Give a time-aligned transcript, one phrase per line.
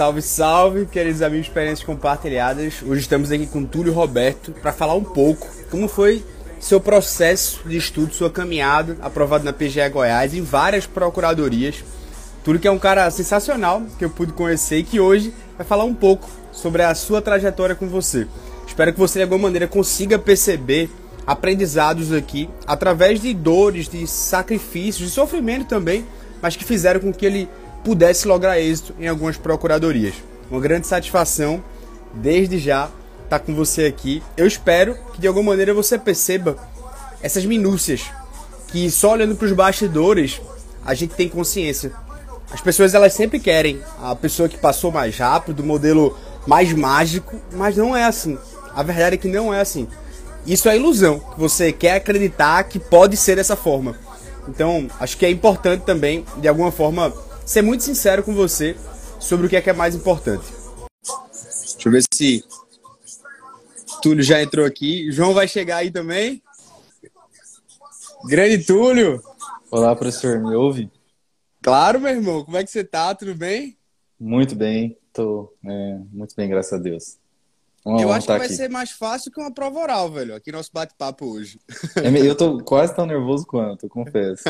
[0.00, 2.76] Salve, salve, queridos amigos experiências compartilhadas.
[2.82, 6.24] Hoje estamos aqui com Túlio Roberto para falar um pouco como foi
[6.58, 11.84] seu processo de estudo, sua caminhada, aprovado na PGE Goiás em várias procuradorias.
[12.42, 15.84] Túlio que é um cara sensacional que eu pude conhecer e que hoje vai falar
[15.84, 18.26] um pouco sobre a sua trajetória com você.
[18.66, 20.88] Espero que você de alguma maneira consiga perceber
[21.26, 26.06] aprendizados aqui através de dores, de sacrifícios, de sofrimento também,
[26.40, 27.50] mas que fizeram com que ele
[27.84, 30.14] pudesse lograr êxito em algumas procuradorias.
[30.50, 31.62] Uma grande satisfação,
[32.14, 32.90] desde já,
[33.24, 34.22] estar tá com você aqui.
[34.36, 36.56] Eu espero que de alguma maneira você perceba
[37.22, 38.10] essas minúcias
[38.68, 40.40] que só olhando para os bastidores
[40.84, 41.92] a gente tem consciência.
[42.52, 46.16] As pessoas elas sempre querem a pessoa que passou mais rápido, o modelo
[46.46, 48.36] mais mágico, mas não é assim.
[48.74, 49.86] A verdade é que não é assim.
[50.46, 53.94] Isso é ilusão, que você quer acreditar que pode ser dessa forma.
[54.48, 57.12] Então, acho que é importante também, de alguma forma,
[57.50, 58.76] ser muito sincero com você
[59.18, 60.46] sobre o que é que é mais importante.
[61.72, 62.44] Deixa eu ver se
[64.00, 65.10] Túlio já entrou aqui.
[65.10, 66.40] João vai chegar aí também.
[68.28, 69.20] Grande Túlio.
[69.68, 70.38] Olá, professor.
[70.38, 70.88] Me ouve?
[71.60, 72.44] Claro, meu irmão.
[72.44, 73.12] Como é que você tá?
[73.16, 73.76] Tudo bem?
[74.18, 74.96] Muito bem.
[75.12, 77.18] Tô é, muito bem, graças a Deus.
[77.84, 78.54] Uma eu acho que vai aqui.
[78.54, 80.34] ser mais fácil que uma prova oral, velho.
[80.34, 81.58] Aqui nosso bate-papo hoje.
[81.96, 84.44] É, eu tô quase tão nervoso quanto, confesso.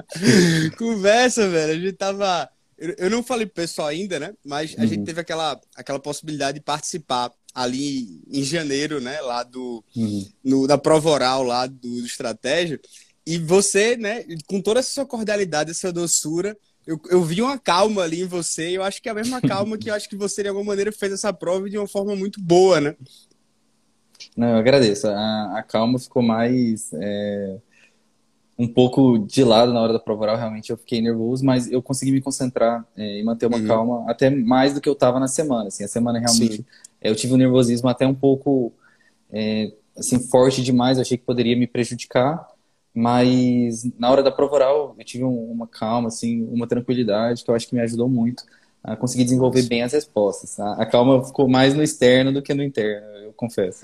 [0.78, 1.72] Conversa, velho.
[1.72, 2.48] A gente tava.
[2.78, 4.34] Eu não falei pro pessoal ainda, né?
[4.44, 4.88] Mas a uhum.
[4.88, 9.20] gente teve aquela, aquela possibilidade de participar ali em janeiro, né?
[9.20, 9.84] Lá do.
[9.94, 10.26] Uhum.
[10.42, 12.80] No, da prova oral lá do, do Estratégia.
[13.26, 18.02] E você, né, com toda essa sua cordialidade, essa doçura, eu, eu vi uma calma
[18.02, 20.16] ali em você, e eu acho que é a mesma calma que eu acho que
[20.16, 22.96] você, de alguma maneira, fez essa prova de uma forma muito boa, né?
[24.36, 25.06] Não, eu agradeço.
[25.08, 26.90] A, a calma ficou mais.
[26.94, 27.56] É,
[28.58, 31.82] um pouco de lado na hora da prova oral, realmente eu fiquei nervoso, mas eu
[31.82, 33.66] consegui me concentrar é, e manter uma uhum.
[33.66, 35.68] calma até mais do que eu estava na semana.
[35.68, 36.64] Assim, a semana realmente
[37.00, 38.72] é, eu tive um nervosismo até um pouco
[39.32, 42.48] é, assim forte demais, eu achei que poderia me prejudicar.
[42.94, 47.54] Mas na hora da prova oral, eu tive uma calma, assim, uma tranquilidade que eu
[47.54, 48.44] acho que me ajudou muito
[48.84, 50.60] a conseguir desenvolver bem as respostas.
[50.60, 53.80] A, calma ficou mais no externo do que no interno, eu confesso.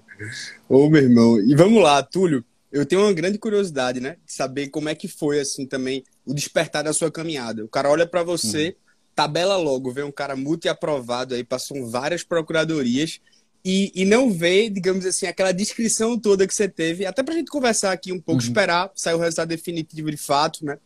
[0.68, 2.44] Ô, meu irmão, e vamos lá, Túlio.
[2.70, 6.34] Eu tenho uma grande curiosidade, né, de saber como é que foi assim também o
[6.34, 7.64] despertar da sua caminhada.
[7.64, 8.74] O cara olha para você, uhum.
[9.14, 13.20] tabela logo, vê um cara muito aprovado aí, passou várias procuradorias
[13.64, 17.36] e, e não ver, digamos assim, aquela descrição toda que você teve, até para a
[17.38, 18.46] gente conversar aqui um pouco, uhum.
[18.46, 20.76] esperar sair o resultado definitivo de fato, né?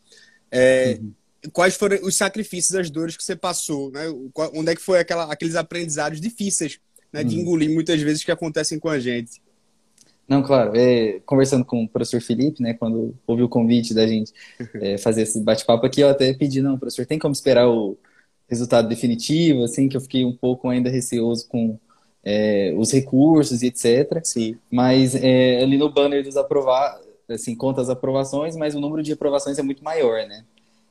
[0.50, 1.12] É, uhum.
[1.52, 4.04] Quais foram os sacrifícios, as dores que você passou, né?
[4.54, 6.78] Onde é que foi aquela, aqueles aprendizados difíceis
[7.12, 7.42] né, de uhum.
[7.42, 9.42] engolir muitas vezes que acontecem com a gente?
[10.28, 10.72] Não, claro.
[10.76, 14.32] É, conversando com o professor Felipe, né, quando ouvi o convite da gente
[14.80, 17.96] é, fazer esse bate-papo aqui, eu até pedi, não, professor, tem como esperar o
[18.48, 21.78] resultado definitivo, assim, que eu fiquei um pouco ainda receoso com
[22.24, 24.20] é, os recursos e etc.
[24.22, 24.56] Sim.
[24.70, 26.98] Mas é, ali no banner dos aprovar,
[27.28, 30.44] assim, conta as aprovações, mas o número de aprovações é muito maior, né?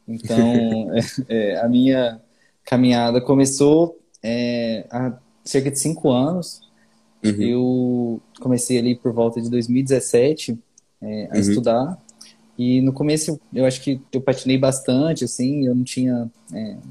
[0.07, 0.37] Então,
[1.27, 2.21] é, é, a minha
[2.63, 6.61] caminhada começou é, há cerca de cinco anos.
[7.23, 7.41] Uhum.
[7.41, 10.57] Eu comecei ali por volta de 2017
[11.01, 11.39] é, a uhum.
[11.39, 11.97] estudar.
[12.57, 16.27] E no começo eu acho que eu patinei bastante, assim, eu não tinha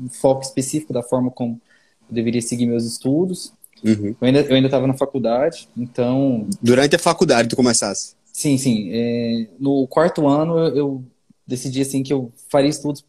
[0.01, 1.61] um foco específico da forma como
[2.09, 3.53] eu deveria seguir meus estudos.
[3.85, 4.15] Uhum.
[4.21, 6.49] Eu ainda eu ainda estava na faculdade, então.
[6.63, 8.15] Durante a faculdade tu começasse?
[8.33, 8.91] Sim, sim.
[8.91, 11.05] É, no quarto ano eu
[11.47, 13.05] decidi assim que eu faria estudos,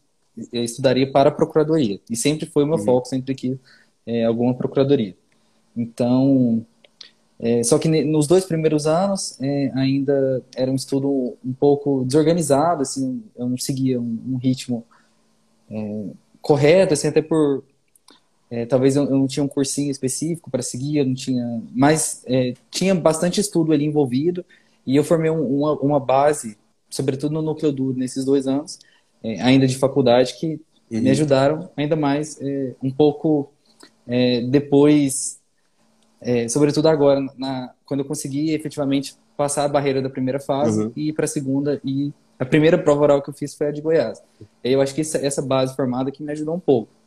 [0.52, 2.84] eu estudaria para a procuradoria e sempre foi o meu uhum.
[2.84, 3.58] foco, sempre que
[4.06, 5.14] é, alguma procuradoria.
[5.76, 6.64] Então,
[7.38, 12.82] é, só que nos dois primeiros anos é, ainda era um estudo um pouco desorganizado,
[12.82, 14.84] assim, eu não seguia um, um ritmo
[15.70, 16.06] é,
[16.40, 17.62] correto, assim, até por
[18.50, 22.22] é, talvez eu, eu, não tinha um cursinho específico para seguir, eu não tinha, mas
[22.26, 24.44] é, tinha bastante estudo ali envolvido
[24.86, 26.56] e eu formei um, uma, uma, base,
[26.88, 28.78] sobretudo no núcleo duro nesses dois anos,
[29.22, 30.60] é, ainda de faculdade, que
[30.90, 31.02] uhum.
[31.02, 33.52] me ajudaram ainda mais é, um pouco
[34.06, 35.38] é, depois,
[36.20, 40.92] é, sobretudo agora, na, quando eu consegui efetivamente passar a barreira da primeira fase uhum.
[40.96, 43.70] e ir para a segunda e a primeira prova oral que eu fiz foi a
[43.70, 44.22] de Goiás.
[44.64, 46.97] Eu acho que essa, essa base formada que me ajudou um pouco.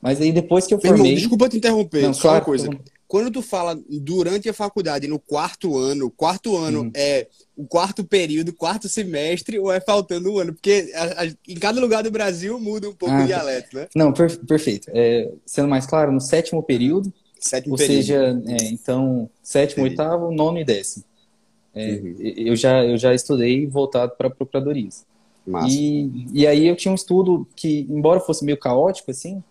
[0.00, 1.00] Mas aí depois que eu formei...
[1.00, 2.70] Irmão, desculpa te interromper, Não, só claro, uma coisa.
[3.08, 6.90] Quando tu fala durante a faculdade, no quarto ano, quarto ano uhum.
[6.94, 10.52] é o quarto período, quarto semestre, ou é faltando um ano?
[10.52, 13.86] Porque a, a, em cada lugar do Brasil muda um pouco ah, o dialeto, né?
[13.94, 14.90] Não, per perfeito.
[14.92, 17.96] É, sendo mais claro, no sétimo período, sétimo ou período.
[17.96, 20.00] seja, é, então, sétimo, Entendi.
[20.00, 21.04] oitavo, nono e décimo.
[21.74, 22.16] É, uhum.
[22.18, 25.04] eu, já, eu já estudei voltado para procuradorias.
[25.68, 29.42] E, e aí eu tinha um estudo que, embora fosse meio caótico, assim,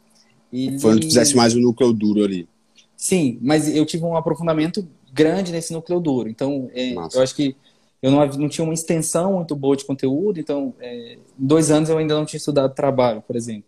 [0.55, 0.79] Ele...
[0.79, 2.47] Foi onde tu fizesse mais o núcleo duro ali.
[2.95, 6.29] Sim, mas eu tive um aprofundamento grande nesse núcleo duro.
[6.29, 7.55] Então, é, eu acho que
[8.01, 11.97] eu não, não, tinha uma extensão muito boa de conteúdo, então, é, dois anos eu
[11.97, 13.63] ainda não tinha estudado trabalho, por exemplo.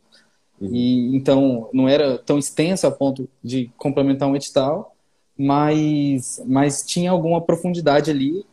[0.60, 0.70] Uhum.
[0.74, 4.96] E, então, não era tão extenso a ponto de complementar um edital,
[5.38, 8.46] mas, mas tinha alguma profundidade ali,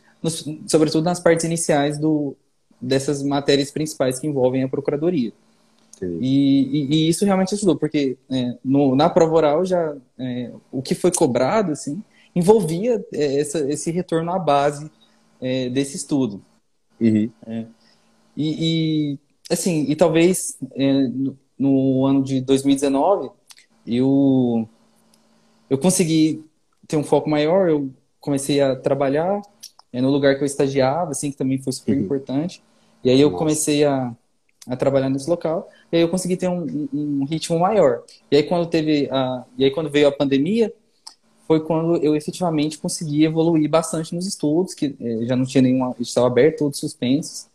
[0.67, 2.37] sobretudo nas partes iniciais do,
[2.81, 5.33] dessas matérias principais que envolvem a procuradoria.
[6.03, 10.83] E, e, e, isso realmente ajudou, porque é, no, na prova oral já é, o
[10.83, 12.03] que foi cobrado assim,
[12.35, 14.91] envolvia é, essa, esse retorno à base
[15.41, 16.43] é, desse estudo.
[17.01, 17.31] Uhum.
[17.47, 17.67] É.
[18.37, 19.19] E, e,
[19.51, 23.31] assim, e talvez é, no, no, ano de 2019
[23.87, 24.69] eu,
[25.71, 26.45] eu consegui
[26.89, 29.41] ter um foco maior, eu comecei a trabalhar
[29.93, 32.03] no lugar que eu estagiava, assim, que também foi super uhum.
[32.03, 32.61] importante.
[33.05, 33.39] E aí eu Nossa.
[33.39, 34.13] comecei a,
[34.67, 38.03] a trabalhar nesse local, e aí eu consegui ter um, um, ritmo maior.
[38.31, 40.73] E aí quando teve a, e aí quando veio a pandemia,
[41.47, 45.95] foi quando eu efetivamente consegui evoluir bastante nos estudos, que eh, já não tinha nenhuma
[46.01, 47.47] estava aberto, todos suspensos,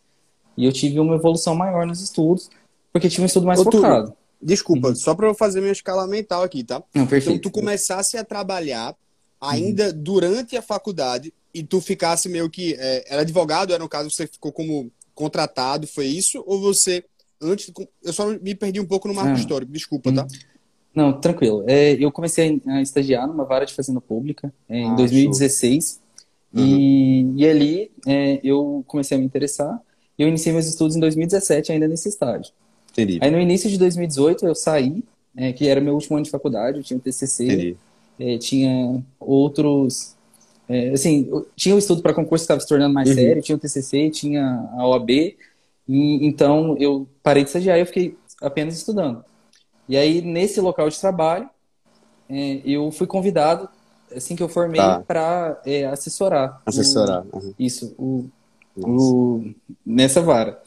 [0.56, 2.50] e eu tive uma evolução maior nos estudos,
[2.94, 4.13] porque tinha um estudo mais Ô, focado.
[4.41, 4.95] desculpa, uhum.
[4.95, 6.83] só para eu fazer minha escala mental aqui, tá?
[6.94, 7.39] Não, perfeito.
[7.39, 8.95] Então tu começasse a trabalhar
[9.41, 10.03] ainda uhum.
[10.03, 14.27] durante a faculdade e tu ficasse meio que é, era advogado, era no caso você
[14.27, 16.42] ficou como contratado, foi isso?
[16.48, 17.04] Ou você,
[17.42, 17.71] antes,
[18.01, 19.39] eu só me perdi um pouco no marco ah.
[19.39, 20.25] histórico, desculpa, tá?
[20.95, 21.63] Não, tranquilo.
[21.68, 26.00] É, eu comecei a estagiar numa vara de fazenda pública é, em ah, 2016.
[26.54, 26.66] Uhum.
[26.66, 29.80] E, e ali é, eu comecei a me interessar.
[30.18, 32.51] Eu iniciei meus estudos em 2017, ainda nesse estágio.
[32.92, 33.19] Entendi.
[33.22, 35.04] Aí no início de 2018 eu saí,
[35.36, 37.77] é, que era meu último ano de faculdade, eu tinha o TCC,
[38.19, 40.15] é, tinha outros
[40.69, 43.16] é, assim, tinha o estudo para concurso que estava se tornando mais uhum.
[43.16, 45.36] sério, tinha o TCC, tinha a OAB, e,
[45.88, 49.25] então eu parei de estagiar e eu fiquei apenas estudando.
[49.88, 51.50] E aí, nesse local de trabalho,
[52.30, 53.68] é, eu fui convidado,
[54.16, 55.00] assim que eu formei, tá.
[55.00, 56.62] para é, assessorar.
[56.63, 57.25] Assessorar.
[57.31, 57.54] O, uhum.
[57.57, 58.30] Isso, o,
[58.77, 59.51] o,
[59.83, 60.62] nessa vara.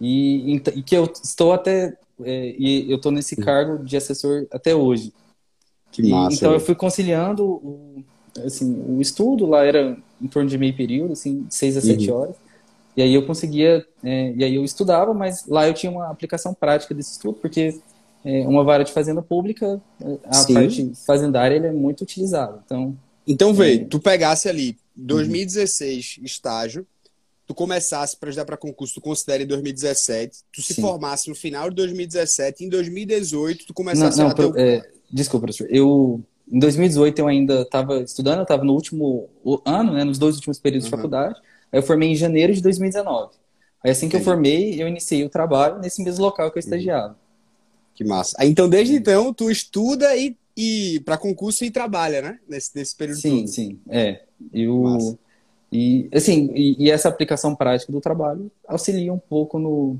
[0.00, 3.44] E, e, que eu estou até, é, e eu estou nesse uhum.
[3.44, 5.12] cargo de assessor até hoje.
[5.92, 6.32] Que massa.
[6.32, 8.02] E, então, eu fui conciliando o
[8.44, 12.16] assim, o estudo lá era em torno de meio período, assim, seis a sete uhum.
[12.18, 12.36] horas.
[12.96, 16.54] E aí eu conseguia, é, e aí eu estudava, mas lá eu tinha uma aplicação
[16.54, 17.78] prática desse estudo, porque
[18.24, 19.80] é, uma vara de fazenda pública,
[20.24, 20.54] a Sim.
[20.54, 22.62] parte fazendária, ele é muito utilizada.
[22.64, 22.96] Então,
[23.26, 23.84] então vê, é...
[23.84, 26.24] tu pegasse ali 2016 uhum.
[26.24, 26.86] estágio,
[27.46, 30.82] tu começasse para ajudar para concurso, tu considera em 2017, tu se Sim.
[30.82, 35.68] formasse no final de 2017, em 2018 tu começasse não, não, a é, Desculpa, professor,
[35.70, 39.28] eu em 2018 eu ainda estava estudando, eu estava no último
[39.64, 40.90] ano, né, nos dois últimos períodos uhum.
[40.90, 41.40] de faculdade.
[41.72, 43.34] Aí eu formei em janeiro de 2019.
[43.82, 44.28] Aí assim que Entendi.
[44.28, 47.16] eu formei, eu iniciei o trabalho nesse mesmo local que eu estagiava.
[47.94, 48.36] Que massa.
[48.38, 52.38] Aí, então, desde então, tu estuda e, e para concurso e trabalha, né?
[52.46, 53.48] Nesse, nesse período Sim, todo.
[53.48, 53.78] sim.
[53.88, 54.20] É.
[54.52, 55.18] Eu,
[55.72, 59.96] e, assim, e, e, essa aplicação prática do trabalho auxilia um pouco no...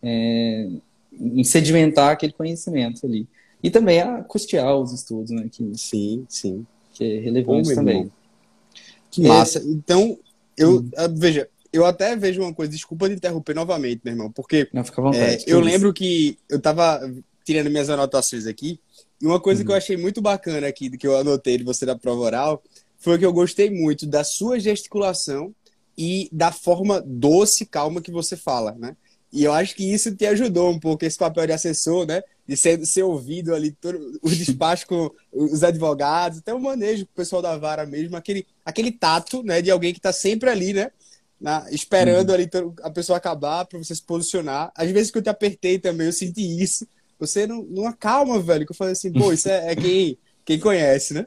[0.00, 0.68] É,
[1.12, 3.26] em sedimentar aquele conhecimento ali.
[3.62, 5.48] E também a custear os estudos, né?
[5.50, 6.66] Que, sim, sim.
[6.92, 7.96] Que é relevante também.
[7.96, 8.12] Irmão.
[9.10, 9.62] Que massa.
[9.64, 10.18] Então,
[10.56, 10.90] eu, hum.
[11.16, 15.02] veja, eu até vejo uma coisa, desculpa de interromper novamente, meu irmão, porque Não, fica
[15.02, 17.00] vontade, é, eu lembro que eu tava
[17.44, 18.80] tirando minhas anotações aqui,
[19.20, 19.66] e uma coisa uhum.
[19.66, 19.78] que eu uhum.
[19.78, 22.62] achei muito bacana aqui, que eu anotei de você da prova oral,
[22.98, 25.54] foi que eu gostei muito da sua gesticulação
[25.96, 28.96] e da forma doce e calma que você fala, né?
[29.32, 32.22] E eu acho que isso te ajudou um pouco, esse papel de assessor, né?
[32.46, 37.12] De ser, ser ouvido ali, todo, o despacho com os advogados, até o manejo com
[37.12, 40.72] o pessoal da vara mesmo, aquele, aquele tato né, de alguém que está sempre ali,
[40.72, 40.90] né?
[41.38, 42.34] Na, esperando uhum.
[42.34, 42.48] ali
[42.82, 44.72] a pessoa acabar para você se posicionar.
[44.74, 46.86] Às vezes que eu te apertei também, eu senti isso.
[47.18, 50.58] Você não, não acalma, velho, que eu falei assim, pô, isso é, é quem, quem
[50.58, 51.26] conhece, né?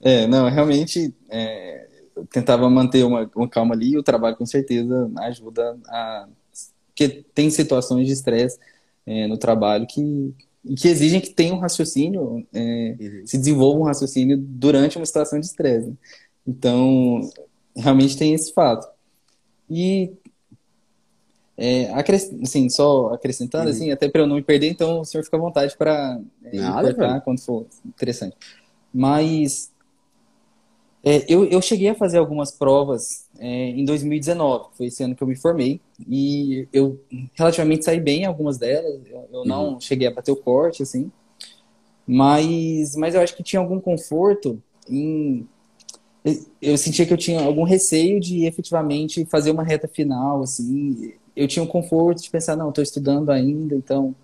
[0.00, 4.46] É, não, realmente é, eu tentava manter uma, uma calma ali e o trabalho com
[4.46, 6.28] certeza ajuda a.
[6.88, 8.58] Porque tem situações de estresse
[9.08, 10.34] é, no trabalho que,
[10.76, 13.22] que exigem que tenha um raciocínio, é, uhum.
[13.26, 15.96] se desenvolva um raciocínio durante uma situação de estresse.
[16.46, 17.20] Então,
[17.74, 18.86] realmente tem esse fato.
[19.70, 20.12] E,
[21.56, 21.90] é,
[22.42, 23.70] assim, só acrescentando, uhum.
[23.70, 26.58] assim, até para eu não me perder, então o senhor fica à vontade para é,
[26.58, 28.36] cortar quando for interessante.
[28.92, 29.72] Mas
[31.02, 35.22] é, eu, eu cheguei a fazer algumas provas é, em 2019, foi esse ano que
[35.22, 37.00] eu me formei, e eu
[37.34, 39.80] relativamente saí bem em algumas delas, eu, eu não uhum.
[39.80, 41.10] cheguei a bater o corte, assim,
[42.06, 45.46] mas, mas eu acho que tinha algum conforto em...
[46.60, 51.46] Eu sentia que eu tinha algum receio de efetivamente fazer uma reta final, assim, eu
[51.46, 54.14] tinha um conforto de pensar, não, estou estudando ainda, então...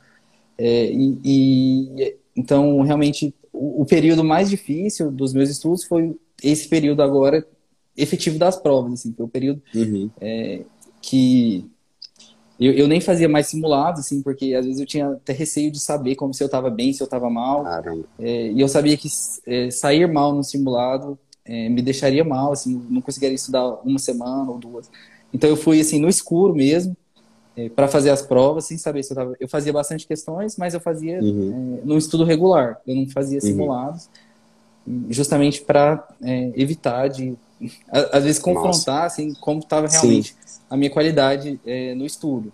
[0.56, 6.68] É, e, e, então, realmente, o, o, período mais difícil dos meus estudos foi esse
[6.68, 7.44] período agora
[7.96, 10.10] efetivo das provas, assim, foi o período uhum.
[10.20, 10.62] é,
[11.00, 11.68] que
[12.58, 15.80] eu, eu, nem fazia mais simulados, assim, porque às vezes eu tinha até receio de
[15.80, 17.64] saber como se eu estava bem, se eu estava mal.
[18.18, 19.08] É, e eu sabia que
[19.46, 24.50] é, sair mal no simulado é, me deixaria mal, assim, não conseguiria estudar uma semana
[24.50, 24.90] ou duas.
[25.32, 26.96] Então eu fui assim no escuro mesmo
[27.56, 29.36] é, para fazer as provas, sem saber se eu estava.
[29.38, 31.80] Eu fazia bastante questões, mas eu fazia uhum.
[31.82, 32.80] É, no estudo regular.
[32.86, 33.46] Eu não fazia uhum.
[33.46, 34.08] simulados,
[34.86, 35.06] uhum.
[35.10, 37.36] justamente para é, evitar de
[37.90, 39.06] às vezes confrontar Nossa.
[39.06, 42.52] assim como estava realmente Sim a minha qualidade é, no estudo.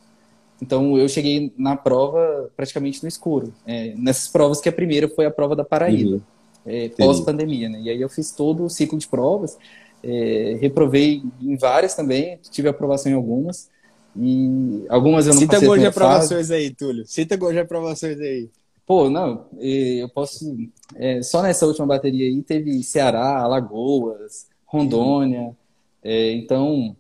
[0.61, 3.53] Então eu cheguei na prova praticamente no escuro.
[3.67, 6.23] É, nessas provas que a primeira foi a prova da Paraíba, uhum.
[6.67, 7.81] é, pós-pandemia, né?
[7.81, 9.57] E aí eu fiz todo o ciclo de provas,
[10.03, 13.71] é, reprovei em várias também, tive aprovação em algumas.
[14.15, 16.55] E algumas eu não Cita algumas de aprovações fase.
[16.55, 17.07] aí, Túlio.
[17.07, 18.51] Cita algumas de aprovações aí.
[18.85, 20.59] Pô, não, eu posso.
[20.97, 25.57] É, só nessa última bateria aí teve Ceará, Alagoas, Rondônia.
[26.03, 26.97] É, então,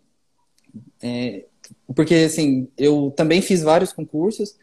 [1.00, 1.46] é,
[1.94, 4.56] porque, assim, eu também fiz vários concursos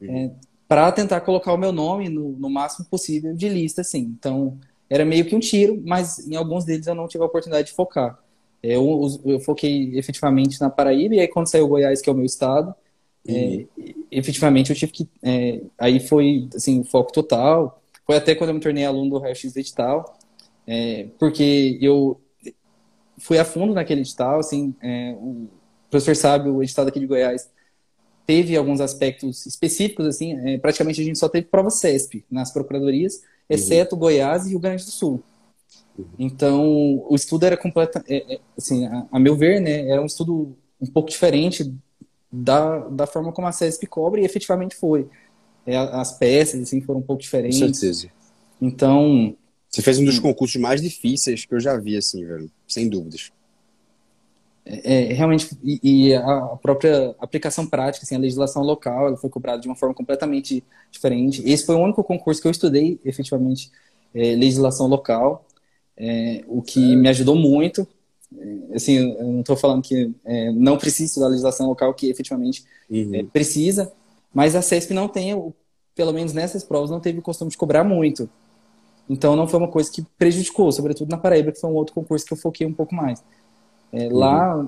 [0.00, 0.16] uhum.
[0.16, 0.30] é,
[0.68, 4.14] para tentar colocar o meu nome no, no, máximo possível de lista, assim.
[4.18, 7.68] Então, era meio que um tiro, mas em alguns deles eu não tive a oportunidade
[7.68, 8.18] de focar.
[8.62, 12.16] É, eu, eu foquei efetivamente na Paraíba, e aí quando saiu Goiás, que é o
[12.16, 12.74] meu estado,
[13.26, 14.04] é, uhum.
[14.10, 15.08] efetivamente eu tive que.
[15.22, 17.82] É, aí foi, assim, o foco total.
[18.06, 20.18] Foi até quando eu me tornei aluno do Raio X Digital,
[20.66, 22.20] é, porque eu
[23.22, 25.48] fui a fundo naquele edital, assim, é, o
[25.88, 27.48] professor sabe, o edital daqui de Goiás
[28.26, 33.22] teve alguns aspectos específicos, assim, é, praticamente a gente só teve prova CESP nas procuradorias,
[33.48, 34.00] exceto uhum.
[34.00, 35.22] Goiás e Rio Grande do Sul.
[35.96, 36.04] Uhum.
[36.18, 40.06] Então, o estudo era completo, é, é, assim, a, a, meu ver, né, era um
[40.06, 41.72] estudo um pouco diferente
[42.30, 45.08] da, da forma como a CESP cobre e efetivamente foi.
[45.64, 47.60] É, as peças, assim, foram um pouco diferentes.
[47.60, 48.08] Com certeza.
[48.60, 49.36] Então,
[49.72, 52.50] você fez um dos concursos mais difíceis que eu já vi, assim, velho.
[52.68, 53.32] Sem dúvidas.
[54.66, 59.30] É, é realmente, e, e, a própria aplicação prática, assim, a legislação local, ela foi
[59.30, 61.42] cobrada de uma forma completamente diferente.
[61.46, 63.72] Esse foi o único concurso que eu estudei, efetivamente,
[64.14, 65.46] é, legislação local,
[65.96, 66.96] é, o que é.
[66.96, 67.88] me ajudou muito.
[68.38, 70.12] É, assim, eu não estou falando que
[70.54, 73.26] não precisa estudar legislação local, que efetivamente uhum.
[73.32, 73.90] precisa,
[74.34, 75.32] mas a CESP não tem,
[75.94, 78.28] pelo menos nessas provas, não teve o costume de cobrar muito.
[79.12, 82.24] Então não foi uma coisa que prejudicou, sobretudo na Paraíba, que foi um outro concurso
[82.24, 83.22] que eu foquei um pouco mais.
[83.92, 84.16] É, uhum.
[84.16, 84.66] Lá,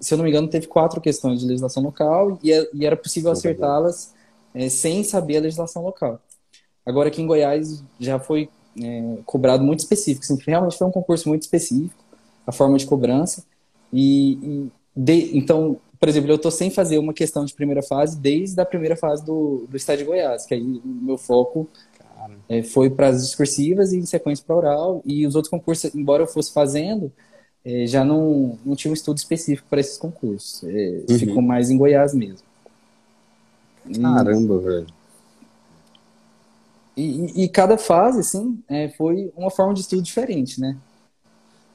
[0.00, 2.96] se eu não me engano, teve quatro questões de legislação local e, é, e era
[2.96, 4.14] possível acertá-las
[4.54, 6.20] é, sem saber a legislação local.
[6.86, 8.48] Agora aqui em Goiás já foi
[8.80, 12.04] é, cobrado muito específico, assim, realmente foi um concurso muito específico,
[12.46, 13.44] a forma de cobrança.
[13.92, 18.16] E, e de, então, por exemplo, eu estou sem fazer uma questão de primeira fase
[18.16, 21.68] desde a primeira fase do, do Estado de Goiás, que aí o meu foco
[22.48, 25.02] é, foi para as discursivas e em sequência para oral.
[25.04, 27.12] E os outros concursos, embora eu fosse fazendo,
[27.64, 30.64] é, já não, não tinha um estudo específico para esses concursos.
[30.64, 31.18] É, uhum.
[31.18, 32.46] Ficou mais em Goiás mesmo.
[34.00, 34.86] Caramba, velho.
[36.96, 40.76] E, e, e, cada fase, assim, é, foi uma forma de estudo diferente, né?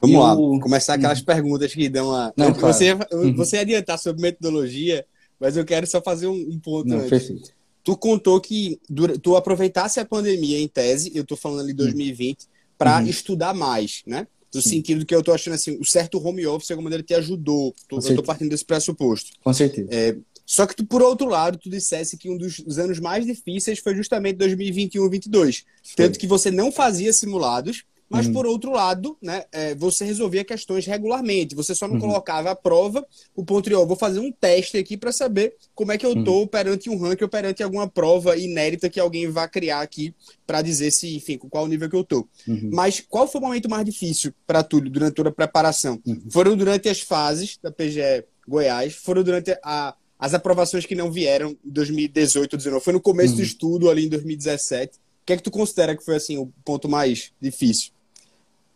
[0.00, 1.24] Vamos lá, começar aquelas uhum.
[1.24, 2.32] perguntas que dão a.
[2.36, 3.34] Não, você, uhum.
[3.34, 5.04] você adiantar sobre metodologia,
[5.40, 7.08] mas eu quero só fazer um, um ponto Não, antes.
[7.08, 7.55] Perfeito
[7.86, 8.80] tu contou que
[9.22, 13.06] tu aproveitasse a pandemia em tese, eu tô falando ali 2020, para uhum.
[13.06, 14.26] estudar mais, né?
[14.52, 14.70] No Sim.
[14.70, 17.72] sentido que eu tô achando assim, o certo home office, de alguma maneira, te ajudou.
[17.88, 19.30] Tô, eu tô partindo desse pressuposto.
[19.40, 19.88] Com certeza.
[19.92, 23.78] É, só que, tu, por outro lado, tu dissesse que um dos anos mais difíceis
[23.78, 25.64] foi justamente 2021 2022.
[25.94, 28.32] Tanto que você não fazia simulados, mas, uhum.
[28.32, 31.56] por outro lado, né, é, você resolvia questões regularmente.
[31.56, 32.00] Você só não uhum.
[32.00, 35.90] colocava à prova o ponto de, ó, vou fazer um teste aqui para saber como
[35.90, 36.46] é que eu tô uhum.
[36.46, 40.14] perante um ranking ou perante alguma prova inédita que alguém vai criar aqui
[40.46, 42.28] para dizer se, enfim, com qual nível que eu tô.
[42.46, 42.70] Uhum.
[42.72, 46.00] Mas qual foi o momento mais difícil para Túlio durante toda a preparação?
[46.06, 46.22] Uhum.
[46.30, 48.94] Foram durante as fases da PGE Goiás?
[48.94, 52.84] Foram durante a, as aprovações que não vieram em 2018, 2019?
[52.84, 53.44] Foi no começo do uhum.
[53.44, 54.96] estudo ali em 2017?
[54.96, 57.95] O que é que tu considera que foi assim o ponto mais difícil?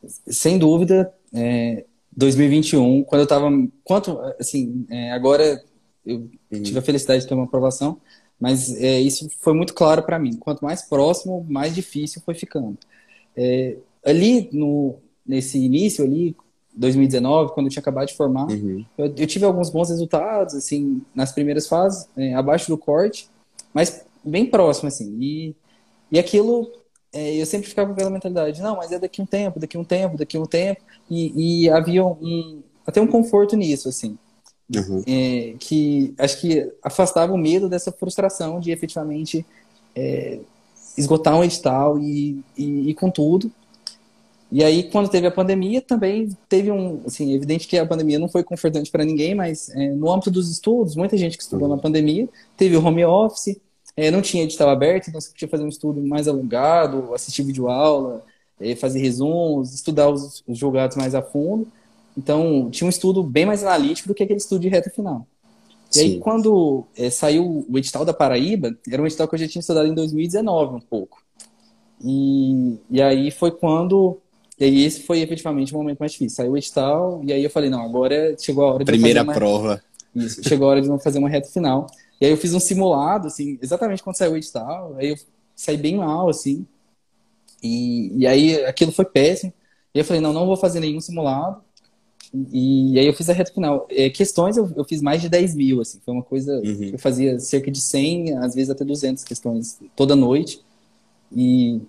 [0.06, 1.84] Sem dúvida, é,
[2.16, 3.50] 2021, quando eu estava.
[3.84, 5.62] Quanto, assim, é, agora
[6.04, 8.00] eu tive a felicidade de ter uma aprovação,
[8.38, 10.36] mas é, isso foi muito claro para mim.
[10.36, 12.76] Quanto mais próximo, mais difícil foi ficando.
[13.36, 16.36] É, ali, no, nesse início, ali,
[16.74, 18.84] 2019, quando eu tinha acabado de formar, uhum.
[18.96, 23.28] eu, eu, tive alguns bons resultados, assim, nas primeiras fases, é, abaixo do corte,
[23.72, 25.16] mas bem próximo, assim.
[25.20, 25.54] E,
[26.10, 26.70] e aquilo
[27.12, 29.84] é, eu sempre ficava com aquela mentalidade, não, mas é daqui um tempo, daqui um
[29.84, 34.16] tempo, daqui um tempo, e, e havia um, até um conforto nisso, assim,
[34.74, 35.02] uhum.
[35.06, 39.44] é, que acho que afastava o medo dessa frustração de efetivamente
[39.94, 40.38] é,
[40.96, 43.50] esgotar um edital e, e, e com tudo.
[44.52, 47.02] E aí, quando teve a pandemia, também teve um.
[47.06, 50.50] Assim, evidente que a pandemia não foi confortante para ninguém, mas é, no âmbito dos
[50.50, 53.56] estudos, muita gente que estudou na pandemia teve o home office,
[54.00, 58.24] é, não tinha edital aberto, então você podia fazer um estudo mais alongado, assistir videoaula,
[58.58, 61.68] é, fazer resumos, estudar os, os julgados mais a fundo.
[62.16, 65.26] Então, tinha um estudo bem mais analítico do que aquele estudo de reta final.
[65.90, 66.00] E Sim.
[66.00, 69.60] aí, quando é, saiu o edital da Paraíba, era um edital que eu já tinha
[69.60, 71.22] estudado em 2019 um pouco.
[72.02, 74.18] E, e aí foi quando
[74.58, 76.36] e aí esse foi efetivamente o momento mais difícil.
[76.36, 79.28] Saiu o edital, e aí eu falei, não, agora chegou a hora de Primeira fazer
[79.28, 79.34] uma...
[79.34, 79.82] prova.
[80.14, 81.86] Isso, chegou a hora de fazer uma reta final.
[82.20, 85.16] E aí eu fiz um simulado, assim, exatamente quando saiu o edital, aí eu
[85.56, 86.66] saí bem mal, assim.
[87.62, 89.52] E, e aí aquilo foi péssimo.
[89.94, 91.62] E eu falei, não, não vou fazer nenhum simulado.
[92.32, 93.86] E, e aí eu fiz a reta final.
[93.90, 95.98] É, questões eu, eu, fiz mais de 10 mil, assim.
[96.04, 96.54] Foi uma coisa...
[96.58, 96.90] Uhum.
[96.92, 100.62] Eu fazia cerca de 100, às vezes até 200 questões toda noite.
[101.34, 101.80] E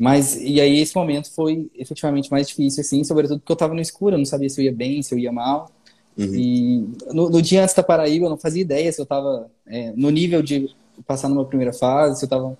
[0.00, 3.82] mas, e aí esse momento foi efetivamente mais difícil, assim, sobretudo porque eu estava no
[3.82, 5.70] escuro, eu não sabia se eu ia bem, se eu ia mal.
[6.16, 6.34] Uhum.
[6.34, 9.92] E no, no, dia antes da Paraíba eu não fazia ideia se eu estava é,
[9.96, 10.68] no nível de
[11.06, 12.58] passar numa primeira fase, se eu estava...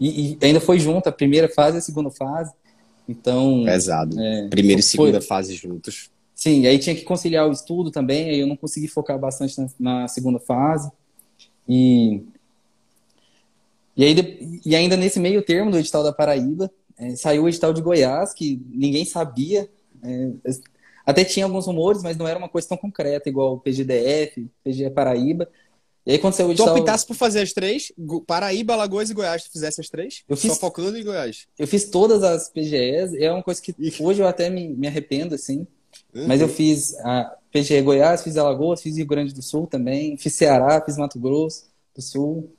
[0.00, 2.52] E, e, ainda foi junto a primeira fase e a segunda fase.
[3.08, 3.62] Então...
[3.64, 4.18] Pesado.
[4.18, 5.28] É, primeira e segunda foi...
[5.28, 6.10] fase juntos.
[6.34, 9.68] Sim, aí tinha que conciliar o estudo também, aí eu não consegui focar bastante na,
[9.78, 10.90] na segunda fase.
[11.68, 12.22] E...
[13.94, 17.72] E, aí, e ainda nesse meio termo do edital da Paraíba, é, saiu o edital
[17.72, 19.68] de Goiás, que ninguém sabia.
[20.02, 20.30] É,
[21.04, 24.90] até tinha alguns rumores, mas não era uma coisa tão concreta, igual o PGDF, PGE
[24.90, 25.48] Paraíba.
[26.04, 26.74] E aí quando saiu o edital...
[26.74, 27.92] Tu optasse por fazer as três?
[28.26, 30.24] Paraíba, Alagoas e Goiás, tu fizesse as três?
[30.28, 30.52] Eu fiz...
[30.52, 31.46] Só focando em Goiás?
[31.58, 35.34] Eu fiz todas as PGEs, é uma coisa que hoje eu até me, me arrependo,
[35.34, 35.66] assim.
[36.14, 36.26] Uhum.
[36.26, 40.34] Mas eu fiz a PGE Goiás, fiz Alagoas, fiz Rio Grande do Sul também, fiz
[40.34, 42.52] Ceará, fiz Mato Grosso do Sul.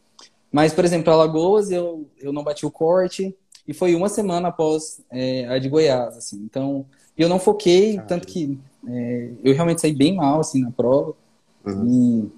[0.51, 3.35] Mas, por exemplo, Alagoas eu, eu não bati o corte,
[3.67, 6.37] e foi uma semana após é, a de Goiás, assim.
[6.43, 6.85] Então,
[7.17, 11.13] eu não foquei, ah, tanto que é, eu realmente saí bem mal, assim, na prova.
[11.65, 12.29] Uhum.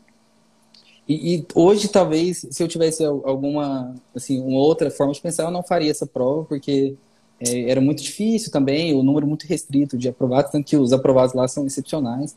[1.08, 5.44] E, e, e, hoje, talvez, se eu tivesse alguma, assim, uma outra forma de pensar,
[5.44, 6.96] eu não faria essa prova, porque
[7.40, 11.34] é, era muito difícil também, o número muito restrito de aprovados, tanto que os aprovados
[11.34, 12.36] lá são excepcionais.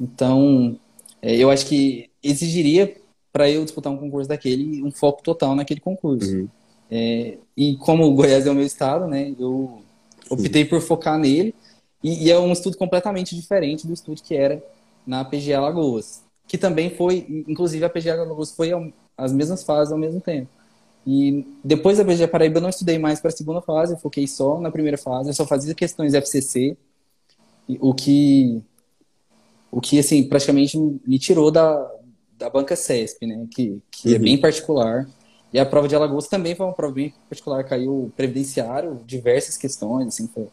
[0.00, 0.78] Então,
[1.20, 2.96] é, eu acho que exigiria
[3.32, 6.30] para eu disputar um concurso daquele um foco total naquele concurso.
[6.34, 6.48] Uhum.
[6.90, 9.82] É, e como o Goiás é o meu estado, né, eu
[10.30, 11.54] optei por focar nele.
[12.02, 14.62] E, e, é um estudo completamente diferente do estudo que era
[15.06, 16.22] na PGA Alagoas.
[16.46, 18.70] Que também foi, inclusive a PGA Alagoas foi
[19.16, 20.48] as mesmas fases ao mesmo tempo.
[21.06, 24.26] E depois da PGA Paraíba eu não estudei mais para a segunda fase, eu foquei
[24.26, 26.76] só na primeira fase, eu só fazia questões FCC,
[27.80, 28.62] o que,
[29.70, 31.90] o que assim, praticamente me tirou da,
[32.36, 34.16] da banca CESP, né, que, que é uhum.
[34.16, 35.08] é bem particular.
[35.50, 40.08] E a prova de Alagoas também foi uma prova bem particular, caiu previdenciário, diversas questões,
[40.08, 40.46] assim, foi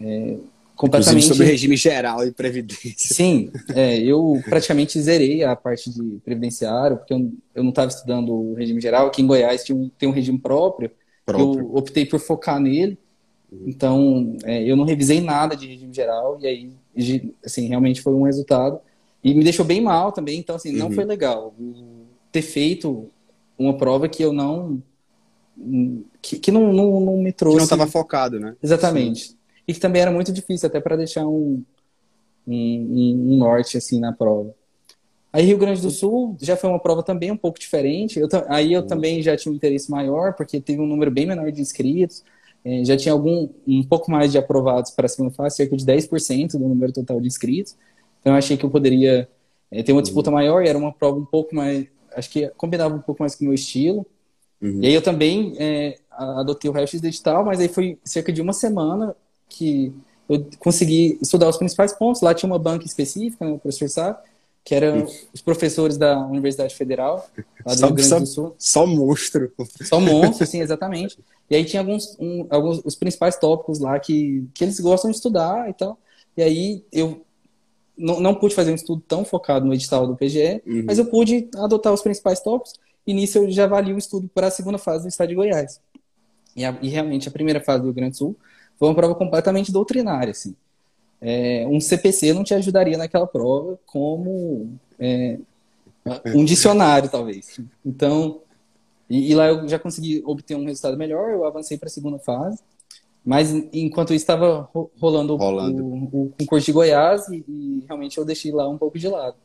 [0.00, 0.36] é,
[0.80, 1.24] completamente...
[1.24, 3.14] Inclusive sobre regime geral e previdência.
[3.14, 8.32] Sim, é, eu praticamente zerei a parte de previdenciário, porque eu, eu não estava estudando
[8.32, 10.90] o regime geral, aqui em Goiás tinha um, tem um regime próprio,
[11.26, 11.60] próprio.
[11.60, 12.96] eu optei por focar nele,
[13.66, 18.22] então é, eu não revisei nada de regime geral, e aí, assim, realmente foi um
[18.22, 18.80] resultado,
[19.22, 20.94] e me deixou bem mal também, então, assim, não uhum.
[20.94, 21.54] foi legal
[22.32, 23.10] ter feito
[23.58, 24.82] uma prova que eu não.
[26.22, 27.56] que, que não, não, não me trouxe.
[27.56, 28.56] Que não estava focado, né?
[28.62, 29.28] Exatamente.
[29.28, 29.39] Sim.
[29.70, 31.62] E que também era muito difícil, até para deixar um,
[32.44, 34.52] um, um, norte assim na prova.
[35.32, 38.18] Aí Rio Grande do Sul já foi uma prova também um pouco diferente.
[38.18, 41.52] Eu, aí eu também já tinha um interesse maior, porque teve um número bem menor
[41.52, 42.24] de inscritos.
[42.64, 45.84] É, já tinha algum um pouco mais de aprovados para a segunda fase, cerca de
[45.84, 47.76] 10% do número total de inscritos.
[48.20, 49.28] Então eu achei que eu poderia
[49.70, 52.94] é, ter uma disputa maior e era uma prova um pouco mais acho que combinava
[52.94, 54.04] um pouco mais com o meu estilo.
[54.60, 54.80] Uhum.
[54.82, 58.52] E aí eu também é, adotei o resto digital, mas aí foi cerca de uma
[58.52, 59.16] semana
[59.50, 59.92] que
[60.28, 62.22] eu consegui estudar os principais pontos.
[62.22, 64.18] Lá tinha uma banca específica, né, o professor sabe,
[64.64, 67.28] que eram os professores da Universidade Federal,
[67.66, 68.54] lá do só, Rio Grande do Sul.
[68.56, 69.52] Só monstro.
[69.82, 71.18] Só monstro, sim, exatamente.
[71.50, 75.16] E aí tinha alguns, um, alguns os principais tópicos lá que, que eles gostam de
[75.16, 75.98] estudar e tal.
[76.36, 77.22] E aí eu
[77.98, 80.84] não, não pude fazer um estudo tão focado no edital do PGE, uhum.
[80.86, 82.74] mas eu pude adotar os principais tópicos
[83.06, 85.80] e nisso eu já avali o estudo para a segunda fase do estado de Goiás.
[86.54, 88.36] E, a, e, realmente a primeira fase do Rio Grande do Sul
[88.80, 90.56] foi uma prova completamente doutrinária, assim.
[91.20, 95.38] É, um CPC não te ajudaria naquela prova como é,
[96.34, 97.60] um dicionário, talvez.
[97.84, 98.40] Então,
[99.08, 102.18] e, e, lá eu já consegui obter um resultado melhor, eu avancei para a segunda
[102.18, 102.58] fase.
[103.22, 104.66] Mas enquanto isso estava
[104.98, 105.84] rolando, rolando.
[105.84, 109.36] O, o, concurso de Goiás e, e, realmente eu deixei lá um pouco de lado.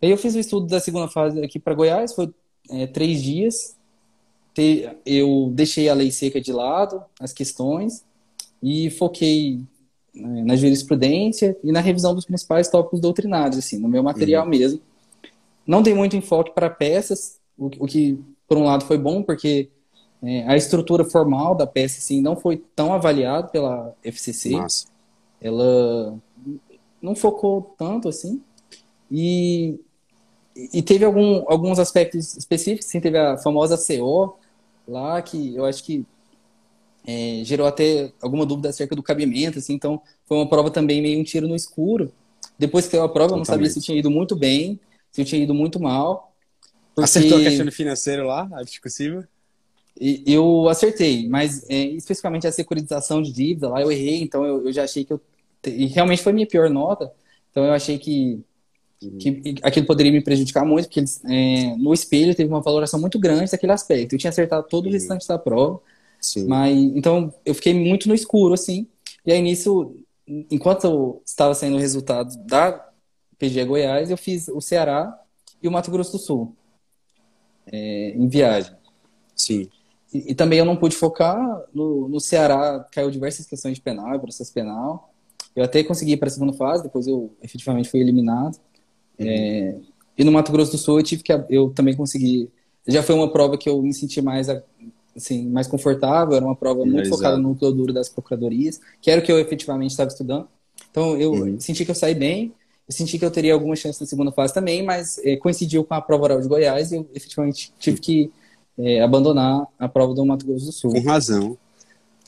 [0.00, 2.32] Aí eu fiz o estudo da segunda fase aqui para Goiás, foi
[2.70, 3.76] é, três dias.
[5.06, 8.04] Eu deixei a lei seca de lado, as questões,
[8.62, 9.60] e foquei
[10.14, 14.50] né, na jurisprudência e na revisão dos principais tópicos doutrinários, assim, no meu material uhum.
[14.50, 14.80] mesmo.
[15.66, 18.18] Não dei muito enfoque para peças, o, o, que,
[18.48, 19.68] por um lado, foi bom, porque
[20.22, 24.50] é, a estrutura formal da peça, assim, não foi tão avaliada pela FCC.
[24.50, 24.86] Nossa.
[25.40, 26.18] Ela
[27.00, 28.42] não focou tanto, assim.
[29.10, 29.78] E,
[30.54, 34.39] e teve algum, alguns aspectos específicos, assim, teve a famosa CO
[34.90, 36.04] lá, que eu acho que
[37.06, 41.18] é, gerou até alguma dúvida acerca do cabimento, assim, então foi uma prova também meio
[41.18, 42.12] um tiro no escuro.
[42.58, 44.78] Depois que eu a prova, eu não sabia se tinha ido muito bem,
[45.10, 46.34] se eu tinha ido muito mal.
[46.94, 47.04] Porque...
[47.04, 49.26] Acertou a questão do financeiro lá, a discursiva?
[50.26, 54.72] Eu acertei, mas é, especificamente a securitização de dívida lá eu errei, então eu, eu
[54.72, 55.20] já achei que eu.
[55.66, 57.12] E realmente foi minha pior nota,
[57.50, 58.42] então eu achei que.
[59.18, 63.18] Que aquilo poderia me prejudicar muito, porque eles, é, no espelho teve uma valoração muito
[63.18, 64.14] grande daquele aspecto.
[64.14, 65.80] Eu tinha acertado todo o restante da prova,
[66.20, 66.46] Sim.
[66.46, 68.86] mas então eu fiquei muito no escuro, assim.
[69.24, 69.94] E aí nisso,
[70.50, 72.90] enquanto eu estava saindo o resultado da
[73.38, 75.18] PGE Goiás, eu fiz o Ceará
[75.62, 76.56] e o Mato Grosso do Sul
[77.72, 78.74] é, em viagem.
[79.34, 79.68] Sim.
[80.12, 81.38] E, e, também eu não pude focar
[81.72, 85.12] no, no Ceará, caiu diversas questões de penal, processo penal.
[85.54, 88.58] Eu até consegui ir para a segunda fase, depois eu efetivamente fui eliminado.
[89.20, 89.74] É,
[90.16, 92.48] e no Mato Grosso do Sul eu tive que eu também consegui.
[92.86, 94.48] Já foi uma prova que eu me senti mais
[95.16, 96.34] assim mais confortável.
[96.34, 99.38] Era uma prova muito focada no núcleo duro das procuradorias, que era o que eu
[99.38, 100.48] efetivamente estava estudando.
[100.90, 101.60] Então eu uhum.
[101.60, 102.52] senti que eu saí bem.
[102.88, 105.94] Eu senti que eu teria alguma chance na segunda fase também, mas é, coincidiu com
[105.94, 108.32] a prova oral de Goiás e eu efetivamente tive que
[108.76, 110.92] é, abandonar a prova do Mato Grosso do Sul.
[110.92, 111.56] Com razão.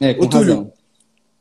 [0.01, 0.73] É, com Ô, Túlio, razão.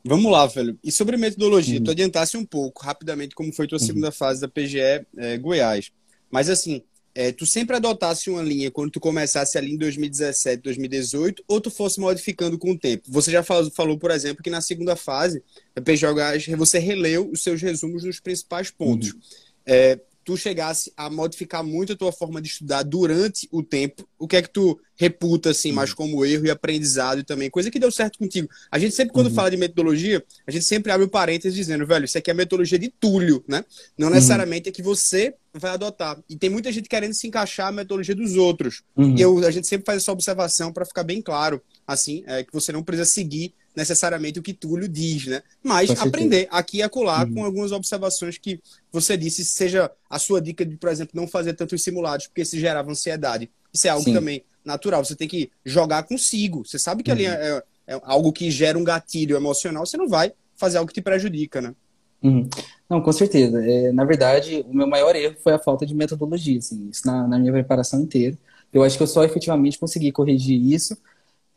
[0.04, 0.78] Vamos lá, velho.
[0.82, 1.84] E sobre metodologia, uhum.
[1.84, 3.86] tu adiantasse um pouco, rapidamente, como foi tua uhum.
[3.86, 5.92] segunda fase da PGE é, Goiás.
[6.30, 6.82] Mas assim,
[7.14, 11.70] é, tu sempre adotasse uma linha quando tu começasse ali em 2017, 2018, ou tu
[11.70, 13.04] fosse modificando com o tempo?
[13.08, 15.42] Você já falou, falou por exemplo, que na segunda fase
[15.74, 19.12] da PGE Goiás você releu os seus resumos nos principais pontos.
[19.12, 19.20] Uhum.
[19.66, 24.26] É, tu chegasse a modificar muito a tua forma de estudar durante o tempo, o
[24.26, 25.76] que é que tu reputa assim uhum.
[25.76, 28.48] mais como erro e aprendizado e também coisa que deu certo contigo.
[28.70, 29.34] A gente sempre quando uhum.
[29.34, 32.32] fala de metodologia, a gente sempre abre o um parênteses dizendo, velho, isso aqui é
[32.32, 33.64] a metodologia de Túlio, né?
[33.98, 34.14] Não uhum.
[34.14, 36.18] necessariamente é que você vai adotar.
[36.28, 38.82] E tem muita gente querendo se encaixar a metodologia dos outros.
[38.96, 39.16] Uhum.
[39.16, 42.52] E eu, a gente sempre faz essa observação para ficar bem claro, assim, é, que
[42.52, 45.42] você não precisa seguir necessariamente o que Túlio diz, né?
[45.62, 47.34] Mas aprender aqui e acolá uhum.
[47.34, 51.54] com algumas observações que você disse, seja a sua dica de, por exemplo, não fazer
[51.54, 53.50] tantos simulados, porque se gerava ansiedade.
[53.72, 54.14] Isso é algo Sim.
[54.14, 55.04] também natural.
[55.04, 56.64] Você tem que jogar consigo.
[56.64, 57.16] Você sabe que uhum.
[57.16, 60.94] ali é, é, algo que gera um gatilho emocional, você não vai fazer algo que
[60.94, 61.74] te prejudica, né?
[62.22, 62.48] Uhum.
[62.88, 63.58] Não, com certeza.
[63.64, 67.26] É, na verdade, o meu maior erro foi a falta de metodologia, assim, isso na,
[67.26, 68.36] na minha preparação inteira.
[68.72, 70.96] Eu acho que eu só efetivamente consegui corrigir isso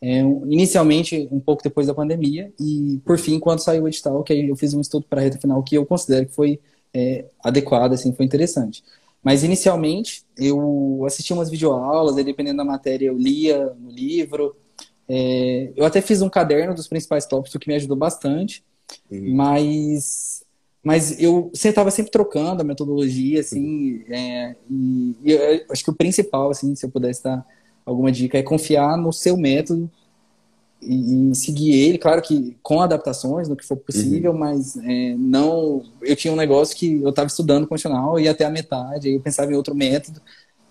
[0.02, 4.34] é, inicialmente um pouco depois da pandemia e por fim quando saiu o edital que
[4.34, 6.60] aí eu fiz um estudo para a reta final que eu considero que foi
[6.94, 8.84] é, adequado assim foi interessante.
[9.26, 14.56] Mas inicialmente eu assistia umas videoaulas, aí dependendo da matéria eu lia no livro.
[15.10, 18.64] É, eu até fiz um caderno dos principais tópicos que me ajudou bastante.
[19.10, 19.34] Uhum.
[19.36, 20.46] mas
[20.84, 26.52] mas eu estava sempre trocando a metodologia assim é, e, e acho que o principal
[26.52, 27.44] assim se eu pudesse dar
[27.86, 29.90] alguma dica é confiar no seu método
[30.82, 34.38] e, e, seguir ele, claro que com adaptações no que for possível, uhum.
[34.38, 35.84] mas é, não.
[36.02, 39.22] Eu tinha um negócio que eu estava estudando constitucional, ia até a metade, aí eu
[39.22, 40.22] pensava em outro método,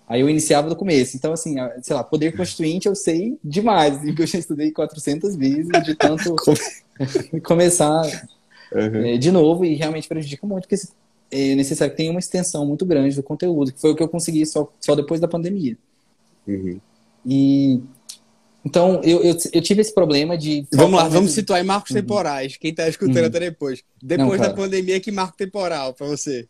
[0.07, 1.17] aí eu iniciava do começo.
[1.17, 5.83] Então, assim, sei lá, poder constituinte eu sei demais, porque eu já estudei 400 vezes
[5.83, 6.35] de tanto
[7.43, 8.03] começar
[8.71, 9.05] uhum.
[9.05, 10.81] é, de novo e realmente prejudica muito, porque
[11.31, 14.07] é necessário que tenha uma extensão muito grande do conteúdo, que foi o que eu
[14.07, 15.77] consegui só, só depois da pandemia.
[16.47, 16.79] Uhum.
[17.25, 17.81] E
[18.65, 20.67] então eu, eu, eu, tive esse problema de.
[20.73, 21.97] Vamos lá, vamos situar em marcos uhum.
[21.97, 22.57] temporais.
[22.57, 23.25] Quem está escutando uhum.
[23.25, 23.83] até depois.
[24.01, 26.47] Depois Não, da pandemia, que marco temporal para você?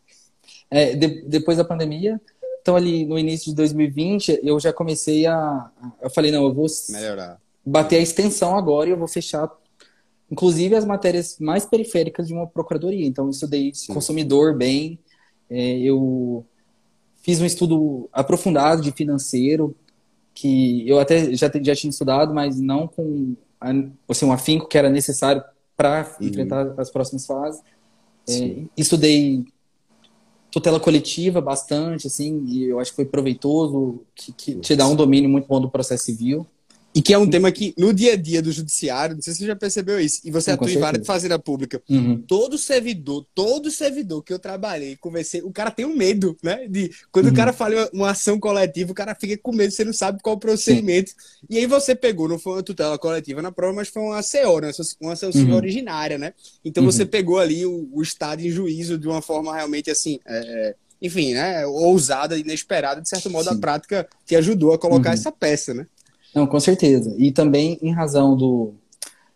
[0.70, 2.18] É, de, depois da pandemia,
[2.62, 5.70] então ali no início de 2020, eu já comecei a.
[6.00, 7.38] Eu falei, não, eu vou melhorar.
[7.64, 9.50] Bater a extensão agora e eu vou fechar,
[10.30, 13.06] inclusive as matérias mais periféricas de uma procuradoria.
[13.06, 13.92] Então eu estudei Sim.
[13.92, 14.98] consumidor bem,
[15.50, 16.46] é, eu
[17.22, 19.76] fiz um estudo aprofundado de financeiro,
[20.36, 23.34] que eu até já, já tinha estudado, mas não com
[24.06, 25.42] assim, um afinco que era necessário
[25.74, 26.28] para uhum.
[26.28, 27.62] enfrentar as próximas fases.
[28.28, 29.44] É, estudei
[30.50, 34.94] tutela coletiva bastante, assim, e eu acho que foi proveitoso, que, que te dá um
[34.94, 36.46] domínio muito bom do processo civil.
[36.96, 39.40] E que é um tema que, no dia a dia do judiciário, não sei se
[39.40, 41.82] você já percebeu isso, e você atua em várias fazenda pública.
[41.90, 42.22] Uhum.
[42.26, 46.66] Todo servidor, todo servidor que eu trabalhei, conversei, o cara tem um medo, né?
[46.66, 47.32] De quando uhum.
[47.32, 50.36] o cara fala uma, ação coletiva, o cara fica com medo, você não sabe qual
[50.36, 51.10] o procedimento.
[51.10, 51.16] Sim.
[51.50, 54.60] E aí você pegou, não foi uma tutela coletiva na prova, mas foi uma CO,
[54.60, 54.70] né?
[54.98, 55.54] Uma ação uhum.
[55.54, 56.32] originária, né?
[56.64, 57.08] Então você uhum.
[57.08, 60.18] pegou ali o, o, Estado em juízo de uma forma realmente assim.
[60.24, 61.66] É, enfim, né?
[61.66, 63.56] Ousada, inesperada, de certo modo, Sim.
[63.56, 65.14] a prática que ajudou a colocar uhum.
[65.14, 65.86] essa peça, né?
[66.36, 67.14] Não, com certeza.
[67.16, 68.74] E também em razão do.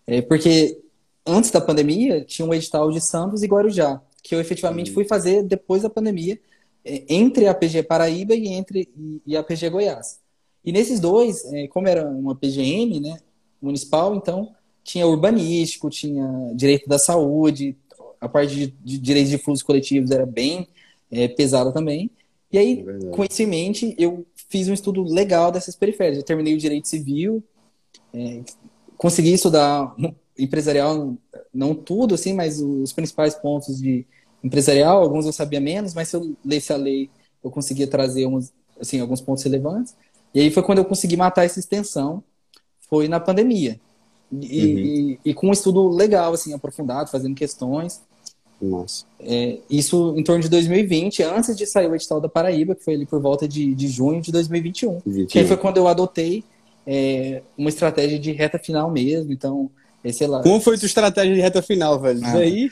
[0.07, 0.79] É, porque
[1.27, 5.43] antes da pandemia tinha um edital de Santos e Guarujá, que eu efetivamente fui fazer
[5.43, 6.39] depois da pandemia,
[6.85, 8.93] é, entre a PG Paraíba e entre
[9.27, 10.21] e a PG Goiás.
[10.63, 13.19] E nesses dois, é, como era uma PGM, né,
[13.63, 17.79] municipal, então tinha urbanístico, tinha direito da saúde,
[18.21, 20.69] a parte de, de direitos de fluxos coletivos era bem
[21.11, 22.11] é, pesada também.
[22.53, 26.19] E aí, é com isso em mente, eu fiz um estudo legal dessas periférias.
[26.19, 27.43] Eu terminei o direito civil,
[28.13, 28.43] é,
[28.97, 29.95] consegui estudar
[30.39, 31.17] empresarial,
[31.55, 34.05] não tudo, assim, mas os principais pontos de
[34.43, 37.09] empresarial, alguns eu sabia menos, mas se eu lesse a lei,
[37.43, 39.95] eu conseguia trazer uns, assim, alguns pontos relevantes.
[40.35, 42.23] E aí foi quando eu consegui matar essa extensão,
[42.89, 43.81] foi na pandemia.
[44.33, 44.45] E, uhum.
[44.45, 48.01] e, e com um estudo legal, assim, aprofundado, fazendo questões.
[48.61, 49.05] Nossa.
[49.19, 52.95] É, isso em torno de 2020, antes de sair o edital da Paraíba, que foi
[52.95, 55.01] ali por volta de, de junho de 2021.
[55.07, 55.27] 21.
[55.27, 56.45] Que foi quando eu adotei
[56.87, 59.33] é, uma estratégia de reta final mesmo.
[59.33, 59.71] Então,
[60.05, 60.43] é, sei lá.
[60.43, 62.21] Como foi tua estratégia de reta final, velho?
[62.23, 62.71] Ah, aí?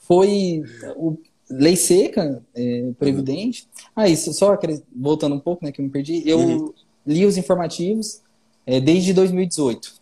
[0.00, 0.62] Foi
[0.96, 1.16] o,
[1.48, 3.62] lei seca, é, previdente.
[3.62, 3.92] Uhum.
[3.96, 4.58] Ah, isso, só
[4.94, 6.22] voltando um pouco, né, que eu me perdi.
[6.26, 6.72] Eu uhum.
[7.06, 8.20] li os informativos
[8.66, 10.01] é, desde 2018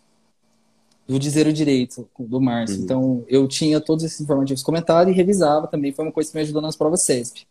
[1.11, 2.77] do Dizer o Direito, do Márcio.
[2.77, 2.83] Uhum.
[2.83, 5.91] Então, eu tinha todos esses informativos comentados e revisava também.
[5.91, 7.45] Foi uma coisa que me ajudou nas provas CESP.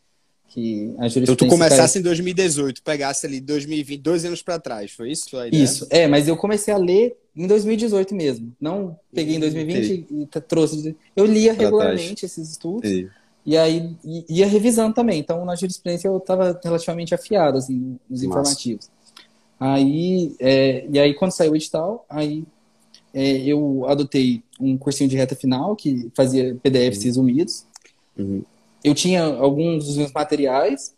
[0.49, 2.01] Que a então, tu começasse cai...
[2.01, 5.29] em 2018, pegasse ali 2020, dois anos para trás, foi isso?
[5.53, 8.53] Isso, é, mas eu comecei a ler em 2018 mesmo.
[8.61, 10.07] Não peguei em 2020 Entendi.
[10.23, 10.97] e trouxe.
[11.15, 12.33] Eu lia pra regularmente trás.
[12.33, 12.91] esses estudos.
[12.91, 13.11] Entendi.
[13.47, 13.95] E aí
[14.29, 15.21] ia revisando também.
[15.21, 18.91] Então, na jurisprudência, eu estava relativamente afiado, assim, nos informativos.
[19.59, 22.45] Aí, é, e aí, quando saiu o edital, aí
[23.13, 27.05] é, eu adotei um cursinho de reta final que fazia PDFs uhum.
[27.05, 27.67] resumidos.
[28.17, 28.43] Uhum.
[28.83, 30.95] Eu tinha alguns dos meus materiais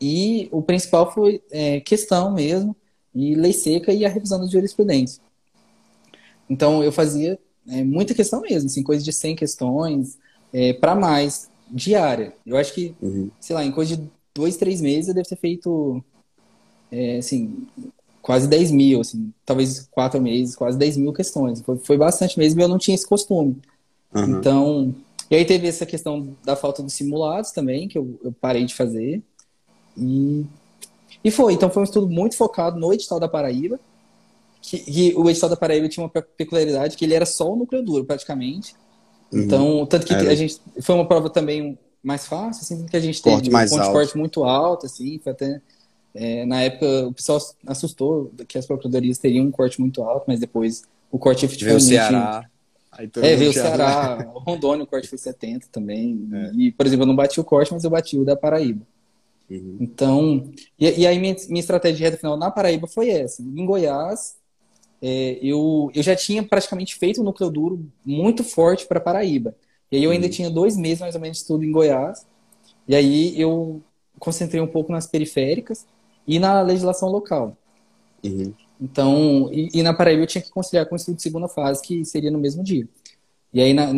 [0.00, 2.74] e o principal foi é, questão mesmo,
[3.14, 5.22] e lei seca e a revisão das jurisprudência.
[6.48, 10.18] Então eu fazia é, muita questão mesmo, assim, coisa de 100 questões,
[10.52, 12.34] é, para mais, diária.
[12.44, 13.30] Eu acho que, uhum.
[13.40, 16.02] sei lá, em coisa de dois, três meses eu devo ter feito,
[16.90, 17.66] é, assim,
[18.22, 21.60] quase 10 mil, assim, talvez quatro meses, quase 10 mil questões.
[21.62, 23.56] Foi, foi bastante mesmo e eu não tinha esse costume.
[24.14, 24.38] Uhum.
[24.38, 24.94] Então,
[25.30, 28.74] e aí teve essa questão da falta dos simulados também, que eu, eu parei de
[28.74, 29.22] fazer.
[29.96, 30.44] E,
[31.24, 33.78] e foi, então foi um estudo muito focado no edital da Paraíba,
[34.60, 37.82] que, que o edital da Paraíba tinha uma peculiaridade que ele era só o núcleo
[37.82, 38.74] duro, praticamente.
[39.32, 39.40] Uhum.
[39.40, 40.28] Então, tanto que é.
[40.28, 43.70] a gente foi uma prova também mais fácil, assim, que a gente teve corte mais
[43.70, 43.92] um ponto alto.
[43.92, 45.60] de corte muito alto, assim, foi até
[46.14, 50.40] é, na época, o pessoal assustou que as procuradorias teriam um corte muito alto, mas
[50.40, 51.84] depois o corte efetivamente...
[51.84, 52.50] Veio o Ceará.
[52.98, 56.28] é, veio o Ceará, o Rondônia, o corte foi 70 também.
[56.32, 56.52] É.
[56.54, 58.84] E, por exemplo, eu não bati o corte, mas eu bati o da Paraíba.
[59.48, 59.76] Uhum.
[59.80, 63.42] Então, e, e, aí minha, minha estratégia de reta final na Paraíba foi essa.
[63.42, 64.36] Em Goiás,
[65.00, 69.54] é, eu, eu já tinha praticamente feito um núcleo duro muito forte para Paraíba.
[69.90, 70.32] E aí eu ainda uhum.
[70.32, 72.26] tinha dois meses mais ou menos de estudo em Goiás.
[72.86, 73.80] E aí eu
[74.18, 75.86] concentrei um pouco nas periféricas
[76.30, 77.56] e na legislação local.
[78.22, 78.54] Uhum.
[78.80, 81.82] Então, e, e, na Paraíba eu tinha que conciliar com o estudo de segunda fase,
[81.82, 82.88] que seria no mesmo dia.
[83.52, 83.92] E aí, na,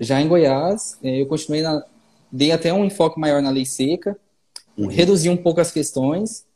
[0.00, 1.84] já em Goiás, é, eu continuei na.
[2.32, 4.16] Dei até um enfoque maior na lei seca,
[4.78, 4.86] uhum.
[4.86, 6.46] reduzi um pouco as questões.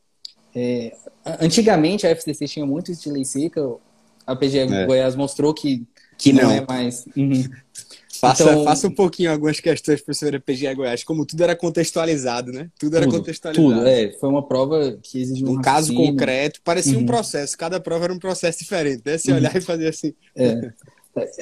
[0.54, 0.96] É,
[1.40, 3.60] antigamente a FCC tinha muito isso de lei seca,
[4.26, 4.86] a PGE é.
[4.86, 5.86] Goiás mostrou que,
[6.16, 7.06] que não, não é mais.
[7.14, 7.44] Uhum.
[8.20, 12.68] Faça, então, faça um pouquinho algumas questões, professora PGE Goiás, como tudo era contextualizado, né?
[12.78, 13.74] Tudo era tudo, contextualizado.
[13.74, 14.10] Tudo, é.
[14.18, 17.04] Foi uma prova que exigiu um, um caso concreto, parecia uhum.
[17.04, 17.56] um processo.
[17.56, 19.16] Cada prova era um processo diferente, né?
[19.18, 19.36] Se uhum.
[19.36, 20.12] olhar e fazer assim.
[20.34, 20.72] É.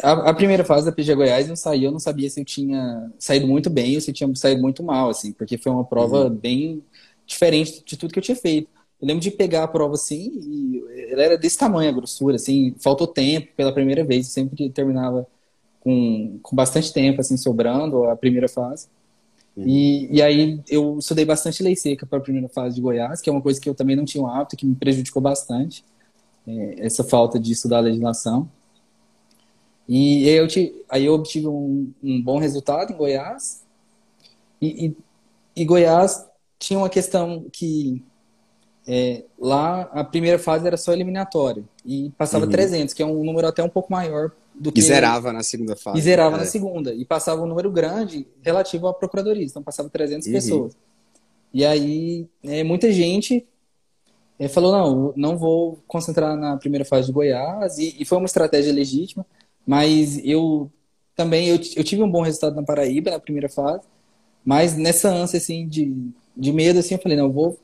[0.02, 3.10] A, a, primeira fase da PGE Goiás eu saí, eu não sabia se eu tinha
[3.18, 6.24] saído muito bem ou se eu tinha saído muito mal, assim, porque foi uma prova
[6.24, 6.30] uhum.
[6.30, 6.82] bem
[7.26, 8.68] diferente de tudo que eu tinha feito.
[9.00, 12.74] Eu lembro de pegar a prova assim, e ela era desse tamanho a grossura, assim,
[12.78, 15.26] faltou tempo pela primeira vez, sempre terminava
[15.86, 18.88] com, com bastante tempo, assim, sobrando a primeira fase.
[19.56, 19.68] Uhum.
[19.68, 23.30] E, e aí eu estudei bastante lei seca para a primeira fase de Goiás, que
[23.30, 25.84] é uma coisa que eu também não tinha um hábito, que me prejudicou bastante,
[26.44, 28.50] é, essa falta de estudar a legislação.
[29.88, 33.62] E aí eu, te, aí eu obtive um, um, bom resultado em Goiás.
[34.60, 34.96] E, e,
[35.54, 36.26] e, Goiás
[36.58, 38.02] tinha uma questão que
[38.88, 42.50] é, lá a primeira fase era só eliminatória e passava uhum.
[42.50, 44.80] 300, que é um número até um pouco maior do que.
[44.80, 45.98] E zerava na segunda fase.
[45.98, 46.40] E zerava é.
[46.40, 46.94] na segunda.
[46.94, 50.32] E passava um número grande relativo à procuradoria, então passava 300 uhum.
[50.32, 50.76] pessoas.
[51.52, 53.46] E aí, é, muita gente
[54.38, 58.26] é, falou: não, não vou concentrar na primeira fase de Goiás, e, e foi uma
[58.26, 59.24] estratégia legítima,
[59.66, 60.70] mas eu
[61.14, 63.86] também eu, eu tive um bom resultado na Paraíba, na primeira fase,
[64.44, 65.92] mas nessa ânsia assim, de,
[66.36, 67.58] de medo, assim, eu falei: não, vou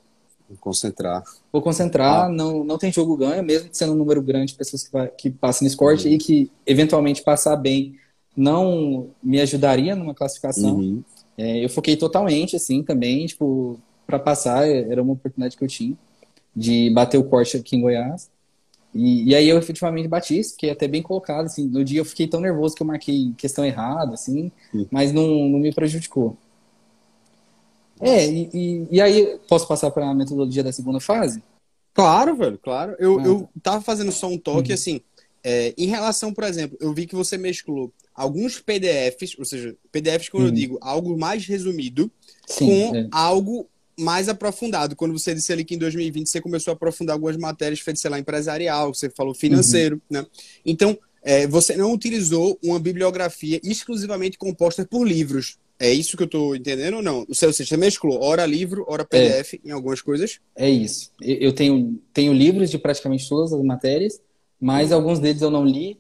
[0.61, 1.23] concentrar.
[1.53, 2.29] Vou concentrar, ah.
[2.29, 5.31] não, não tem jogo ganho, mesmo sendo um número grande de pessoas que, vai, que
[5.31, 6.15] passam nesse corte uhum.
[6.15, 7.97] e que eventualmente passar bem
[8.37, 10.77] não me ajudaria numa classificação.
[10.77, 11.03] Uhum.
[11.37, 15.97] É, eu foquei totalmente, assim, também, tipo, para passar, era uma oportunidade que eu tinha
[16.55, 18.31] de bater o corte aqui em Goiás.
[18.95, 22.27] E, e aí eu efetivamente bati, fiquei até bem colocado, assim, no dia eu fiquei
[22.27, 24.87] tão nervoso que eu marquei questão errada, assim, uhum.
[24.91, 26.37] mas não, não me prejudicou.
[28.03, 31.43] É, e, e, e, aí posso passar para a metodologia da segunda fase?
[31.95, 32.97] Claro, velho, claro.
[32.99, 33.23] Eu, ah.
[33.25, 34.75] eu tava fazendo só um toque, uhum.
[34.75, 35.01] assim,
[35.45, 40.29] é, em relação, por exemplo, eu vi que você mesclou alguns PDFs, ou seja, PDFs,
[40.29, 40.49] quando uhum.
[40.49, 42.11] eu digo algo mais resumido,
[42.47, 43.09] Sim, com é.
[43.13, 44.97] algo mais aprofundado.
[44.97, 48.11] Quando você disse ali que em 2020 você começou a aprofundar algumas matérias feitas, sei
[48.11, 50.21] lá, empresarial, você falou financeiro, uhum.
[50.21, 50.27] né?
[50.65, 55.57] Então, é, você não utilizou uma bibliografia exclusivamente composta por livros.
[55.83, 57.27] É isso que eu estou entendendo ou não?
[57.29, 60.39] O seu você mesclou hora livro, hora PDF é, em algumas coisas?
[60.55, 61.11] É isso.
[61.21, 64.21] Eu tenho, tenho livros de praticamente todas as matérias,
[64.61, 64.99] mas uhum.
[64.99, 65.99] alguns deles eu não li.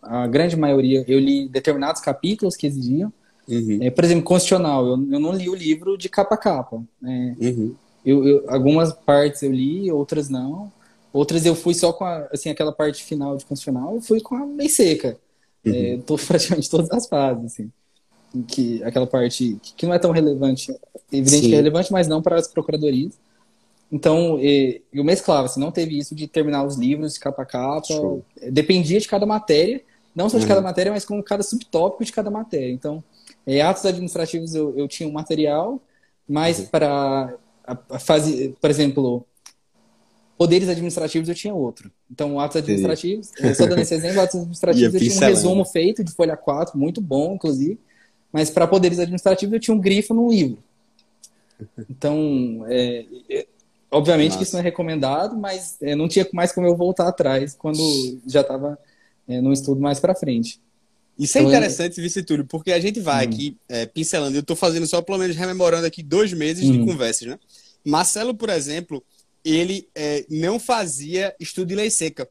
[0.00, 3.12] A grande maioria eu li determinados capítulos que exigiam.
[3.48, 3.80] Uhum.
[3.82, 6.80] É, por exemplo, constitucional, eu, eu não li o livro de capa a capa.
[7.02, 7.74] É, uhum.
[8.06, 10.72] eu, eu, algumas partes eu li, outras não.
[11.12, 14.36] Outras eu fui só com a, assim, aquela parte final de constitucional, eu fui com
[14.36, 15.18] a bem seca.
[15.66, 15.74] Uhum.
[15.74, 17.72] É, tô praticamente todas as fases, assim.
[18.46, 20.74] Que, aquela parte que não é tão relevante,
[21.10, 21.48] evidente Sim.
[21.48, 23.18] que é relevante, mas não para as procuradorias.
[23.90, 24.38] Então,
[24.92, 27.86] eu mesclava, assim, não teve isso de terminar os livros de capa a capa.
[27.86, 28.22] Show.
[28.50, 29.80] Dependia de cada matéria,
[30.14, 30.48] não só de uhum.
[30.48, 32.70] cada matéria, mas com cada subtópico de cada matéria.
[32.70, 33.02] Então,
[33.46, 35.80] é, atos administrativos eu, eu tinha um material,
[36.28, 36.66] mas uhum.
[36.66, 37.34] para
[37.98, 39.26] fase, por exemplo,
[40.36, 41.90] poderes administrativos eu tinha outro.
[42.10, 46.12] Então, atos administrativos, só dando esse exemplo, atos administrativos eu tinha um resumo feito de
[46.12, 47.78] folha 4, muito bom, inclusive,
[48.32, 50.58] mas para poderes administrativos eu tinha um grifo num livro.
[51.90, 53.46] Então, é, é,
[53.90, 54.38] obviamente Nossa.
[54.38, 57.80] que isso não é recomendado, mas é, não tinha mais como eu voltar atrás quando
[58.26, 58.78] já estava
[59.26, 60.60] é, num estudo mais para frente.
[61.18, 63.28] Isso é então, interessante, Vice Túlio, porque a gente vai hum.
[63.28, 64.36] aqui é, pincelando.
[64.36, 66.72] Eu estou fazendo só, pelo menos, rememorando aqui dois meses hum.
[66.72, 67.38] de conversas, né?
[67.84, 69.02] Marcelo, por exemplo,
[69.44, 72.28] ele é, não fazia estudo de lei seca.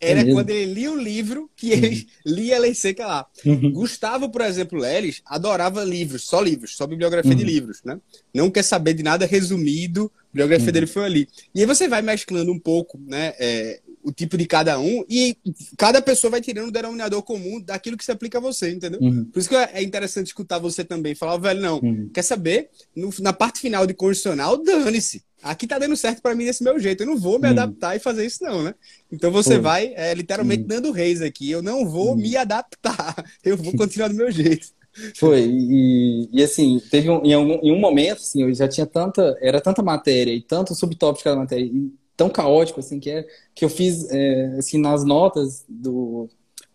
[0.00, 2.04] Era é quando ele lia o livro que ele uhum.
[2.34, 3.26] lia a lei seca lá.
[3.44, 3.70] Uhum.
[3.72, 7.36] Gustavo, por exemplo, Leles, adorava livros, só livros, só bibliografia uhum.
[7.36, 8.00] de livros, né?
[8.32, 10.72] Não quer saber de nada resumido, a bibliografia uhum.
[10.72, 11.28] dele foi ali.
[11.54, 13.34] E aí você vai mesclando um pouco, né?
[13.38, 15.36] É, o tipo de cada um e
[15.76, 19.00] cada pessoa vai tirando o denominador comum daquilo que se aplica a você, entendeu?
[19.00, 19.24] Uhum.
[19.26, 22.08] Por isso que é interessante escutar você também falar, velho, não, uhum.
[22.12, 22.70] quer saber?
[22.96, 25.22] No, na parte final de condicional, dane-se.
[25.42, 27.02] Aqui tá dando certo para mim desse meu jeito.
[27.02, 27.52] Eu não vou me uhum.
[27.52, 28.74] adaptar e fazer isso, não, né?
[29.10, 30.68] Então você vai é, literalmente uhum.
[30.68, 31.50] dando reis aqui.
[31.50, 32.16] Eu não vou uhum.
[32.16, 33.14] me adaptar.
[33.44, 34.68] Eu vou continuar do meu jeito.
[35.16, 38.84] Foi, e, e assim, teve um, em, algum, em um momento, assim, eu já tinha
[38.84, 43.26] tanta, era tanta matéria e tanto subtópico cada matéria, e tão caótico assim que é
[43.54, 46.28] que eu fiz é, assim nas notas do,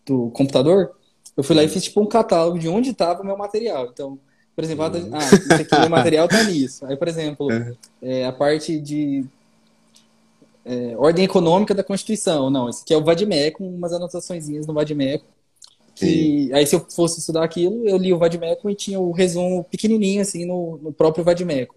[0.04, 0.90] do computador
[1.36, 4.18] eu fui lá e fiz tipo um catálogo de onde estava o meu material então
[4.56, 5.10] por exemplo uhum.
[5.12, 7.76] ah esse aqui meu material tá nisso aí por exemplo uhum.
[8.02, 9.24] é, a parte de
[10.64, 15.26] é, ordem econômica da Constituição não esse aqui é o Vadimeco umas anotações no Vadimeco
[15.94, 19.62] que aí se eu fosse estudar aquilo eu li o Vadimeco e tinha o resumo
[19.64, 21.76] pequenininho assim no, no próprio Vadimeco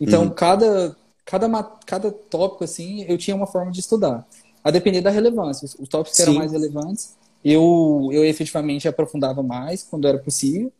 [0.00, 0.30] então uhum.
[0.30, 1.48] cada cada,
[1.86, 4.26] cada tópico, assim, eu tinha uma forma de estudar.
[4.62, 5.66] A depender da relevância.
[5.78, 10.72] Os, tópicos que eram mais relevantes, eu, eu efetivamente aprofundava mais quando era possível.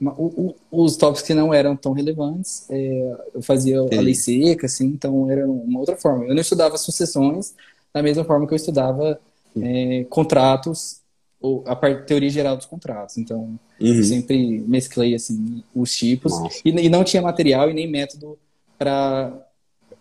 [0.00, 3.98] O, o, os tópicos que não eram tão relevantes, é, eu fazia Sim.
[3.98, 6.24] a lei seca, assim, então era uma outra forma.
[6.24, 7.54] Eu não estudava sucessões
[7.92, 9.18] da mesma forma que eu estudava
[9.60, 11.00] é, contratos,
[11.40, 13.18] ou a parte, teoria geral dos contratos.
[13.18, 13.58] Então, uhum.
[13.80, 16.32] eu sempre mesclei assim, os tipos
[16.64, 18.38] e, e, não tinha material e nem método
[18.76, 19.32] para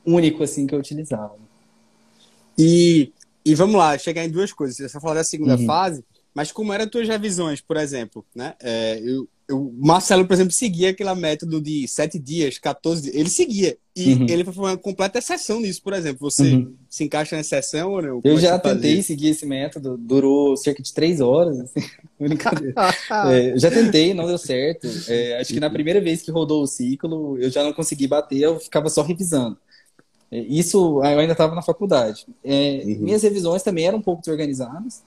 [0.06, 1.36] único assim que eu utilizava.
[2.58, 3.12] E,
[3.46, 4.92] e vamos lá, chegar em duas coisas.
[4.92, 5.66] Você falou da segunda uhum.
[5.66, 6.04] fase,
[6.34, 8.54] mas como eram tuas revisões, por exemplo, né?
[8.62, 13.16] É, eu, eu, Marcelo, por exemplo, seguia aquele método de sete dias, 14 dias.
[13.16, 13.78] Ele seguia.
[13.96, 14.26] E uhum.
[14.30, 16.30] ele foi uma completa exceção nisso, por exemplo.
[16.30, 16.76] Você uhum.
[16.90, 18.22] se encaixa na exceção ou não?
[18.24, 21.60] Eu já tentei seguir esse método, durou cerca de três horas.
[21.60, 21.80] Assim.
[23.32, 24.88] é, já tentei, não deu certo.
[25.08, 28.40] É, acho que na primeira vez que rodou o ciclo, eu já não consegui bater,
[28.40, 29.58] eu ficava só revisando.
[30.30, 32.28] É, isso eu ainda estava na faculdade.
[32.44, 32.98] É, uhum.
[33.00, 35.04] Minhas revisões também eram um pouco desorganizadas.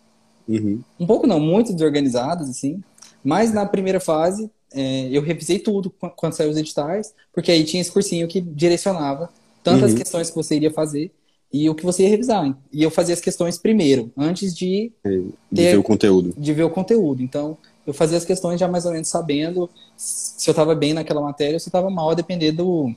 [0.48, 0.82] Uhum.
[0.98, 2.82] Um pouco não, muito desorganizadas, assim.
[3.22, 7.80] Mas na primeira fase, é, eu revisei tudo quando saiu os editais, porque aí tinha
[7.80, 9.28] esse cursinho que direcionava
[9.62, 9.98] tantas uhum.
[9.98, 11.10] questões que você iria fazer
[11.52, 12.56] e o que você ia revisar.
[12.72, 16.34] E eu fazia as questões primeiro, antes de, é, de ter, ver o conteúdo.
[16.36, 17.22] De ver o conteúdo.
[17.22, 21.20] Então, eu fazia as questões já mais ou menos sabendo se eu estava bem naquela
[21.20, 22.94] matéria ou se estava mal, a depender do,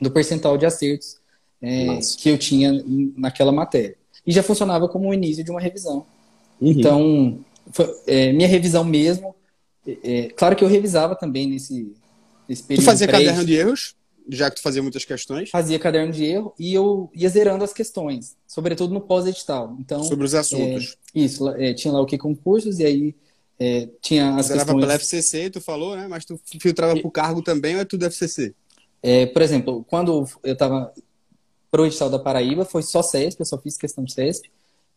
[0.00, 1.16] do percentual de acertos
[1.62, 2.84] é, que eu tinha
[3.16, 3.96] naquela matéria.
[4.26, 6.04] E já funcionava como o início de uma revisão.
[6.60, 6.70] Uhum.
[6.70, 7.38] Então,
[7.70, 9.34] foi, é, minha revisão mesmo,
[9.86, 11.94] é, é, claro que eu revisava também nesse,
[12.48, 12.84] nesse período.
[12.84, 13.94] Tu fazia caderno de erros?
[14.28, 15.50] Já que tu fazia muitas questões?
[15.50, 19.76] Fazia caderno de erro e eu ia zerando as questões, sobretudo no pós-edital.
[19.80, 20.96] Então, Sobre os assuntos.
[21.14, 23.14] É, isso, é, tinha lá o que concursos e aí
[23.58, 24.80] é, tinha as Zerava questões...
[24.80, 26.06] pela FCC, tu falou, né?
[26.08, 27.02] Mas tu filtrava e...
[27.02, 28.54] por cargo também ou é tudo FCC?
[29.02, 30.92] É, por exemplo, quando eu estava
[31.68, 34.48] pro edital da Paraíba, foi só CESP, eu só fiz questão de CESP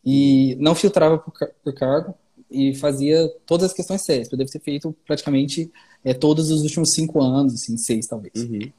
[0.05, 2.13] e não filtrava por, por cargo
[2.50, 4.34] e fazia todas as questões CESP.
[4.34, 5.72] Eu devo ter feito praticamente
[6.04, 8.34] é, todos os últimos cinco anos, assim, seis talvez.
[8.36, 8.72] Uhum.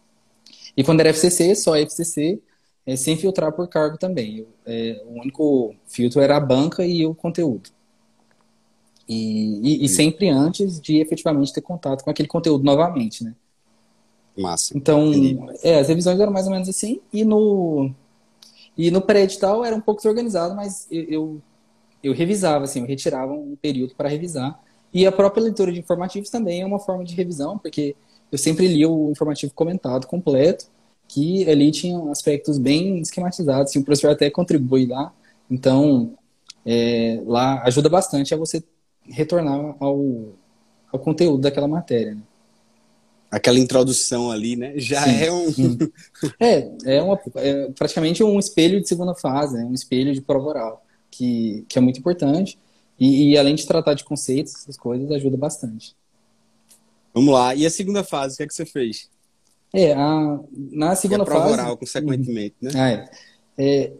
[0.77, 2.41] E quando era FCC, só FCC,
[2.87, 4.39] é, sem filtrar por cargo também.
[4.39, 7.71] Eu, é, o único filtro era a banca e o conteúdo.
[9.09, 13.35] E, e, e, sempre antes de efetivamente ter contato com aquele conteúdo novamente, né?
[14.37, 14.77] Massa.
[14.77, 15.13] Então,
[15.63, 17.91] é, as revisões eram mais ou menos assim, e no,
[18.77, 21.43] e no pré-edital era um pouco desorganizado, mas eu, eu,
[22.07, 24.61] eu, revisava, assim, eu retirava um período para revisar.
[24.93, 27.95] E a própria leitura de informativos também é uma forma de revisão, porque
[28.31, 30.67] eu sempre li o informativo comentado completo,
[31.09, 35.13] que ali tinha aspectos bem esquematizados, assim, o professor até contribui lá.
[35.51, 36.15] Então,
[36.65, 38.63] é, lá ajuda bastante a você
[39.09, 40.35] retornar ao,
[40.93, 42.15] ao conteúdo daquela matéria.
[42.15, 42.23] Né?
[43.31, 44.73] Aquela introdução ali, né?
[44.77, 45.25] Já Sim.
[45.25, 45.49] é um.
[46.41, 49.65] é, é, uma, é praticamente um espelho de segunda fase, né?
[49.65, 50.86] um espelho de prova oral,
[51.17, 52.59] que, que é muito importante.
[52.99, 55.95] E, e, além de tratar de conceitos, essas coisas, ajuda bastante.
[57.13, 57.55] Vamos lá.
[57.55, 59.11] E a segunda fase, o que é que você fez?
[59.73, 61.53] É, a, na segunda e a fase.
[61.53, 62.71] oral, consequentemente, né?
[62.75, 63.11] Ah, é.
[63.59, 63.93] é.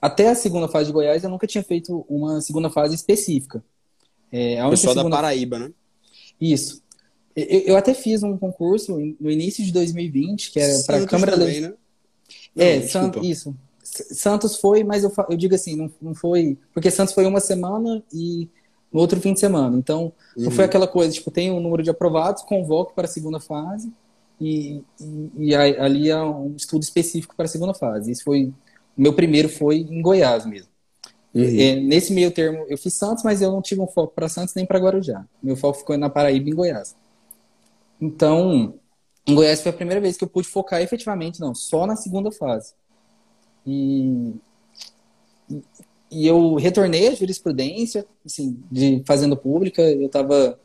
[0.00, 3.62] Até a segunda fase de Goiás, eu nunca tinha feito uma segunda fase específica.
[4.32, 5.10] É, a Pessoal segunda...
[5.10, 5.70] da Paraíba, né?
[6.40, 6.82] Isso.
[7.36, 11.32] Eu, eu, até fiz um concurso no início de 2020, que era para a Câmara
[11.32, 11.74] também, né?
[12.56, 13.54] É, Santos, isso.
[13.92, 16.58] Santos foi, mas eu, eu digo assim, não, não foi.
[16.72, 18.48] Porque Santos foi uma semana e
[18.92, 19.76] no outro fim de semana.
[19.76, 20.44] Então, uhum.
[20.44, 20.68] não foi uhum.
[20.68, 23.92] aquela coisa, tipo, tem um número de aprovados, convoque para a segunda fase,
[24.40, 28.10] e, e, e ali há um estudo específico para a segunda fase.
[28.10, 28.52] Isso foi.
[28.96, 30.68] O meu primeiro foi em Goiás mesmo.
[31.34, 31.42] Uhum.
[31.42, 34.54] É, nesse meio termo, eu fiz Santos, mas eu não tive um foco para Santos
[34.54, 35.24] nem para Guarujá.
[35.42, 36.94] Meu foco ficou na Paraíba e em Goiás.
[38.00, 38.74] Então,
[39.26, 42.30] em Goiás foi a primeira vez que eu pude focar efetivamente, não, só na segunda
[42.30, 42.74] fase.
[43.66, 44.34] E,
[46.10, 49.82] e eu retornei à jurisprudência, assim, de fazenda pública.
[49.82, 50.58] Eu estava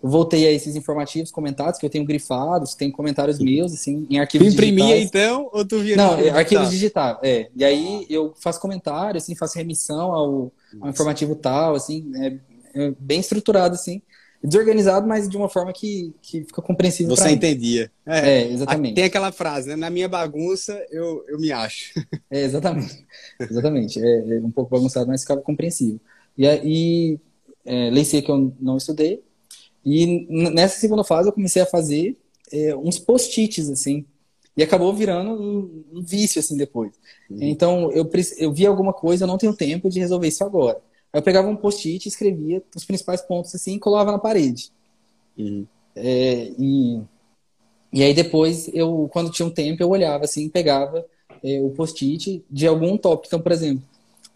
[0.00, 4.20] eu voltei a esses informativos comentados que eu tenho grifados, tem comentários meus, assim, em
[4.20, 5.08] arquivos tu imprimia digitais.
[5.08, 5.96] então ou tu via?
[5.96, 7.48] Não, é, arquivos digitais, é.
[7.54, 12.38] E aí eu faço comentário, assim, faço remissão ao, ao informativo tal, assim, é,
[12.74, 14.00] é, bem estruturado, assim.
[14.42, 17.90] Desorganizado, mas de uma forma que, que fica compreensível Você entendia.
[18.06, 18.94] É, é, exatamente.
[18.94, 19.76] Tem aquela frase, né?
[19.76, 21.92] Na minha bagunça, eu, eu me acho.
[22.30, 23.06] É, exatamente.
[23.40, 23.98] exatamente.
[23.98, 25.98] É, é um pouco bagunçado, mas ficava compreensível.
[26.36, 27.18] E aí,
[27.64, 29.22] é, lei que eu não estudei,
[29.84, 32.18] e nessa segunda fase eu comecei a fazer
[32.52, 34.04] é, uns post-its, assim,
[34.56, 36.92] e acabou virando um, um vício, assim, depois.
[37.30, 37.38] Uhum.
[37.40, 38.08] Então, eu,
[38.38, 40.80] eu vi alguma coisa, eu não tenho tempo de resolver isso agora.
[41.12, 44.70] Aí eu pegava um post-it, escrevia os principais pontos, assim, e colava na parede.
[45.36, 45.66] Uhum.
[45.96, 47.00] É, e,
[47.92, 51.04] e aí depois, eu, quando tinha um tempo, eu olhava, assim, pegava
[51.42, 53.28] é, o post-it de algum tópico.
[53.28, 53.82] Então, por exemplo,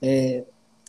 [0.00, 0.44] é,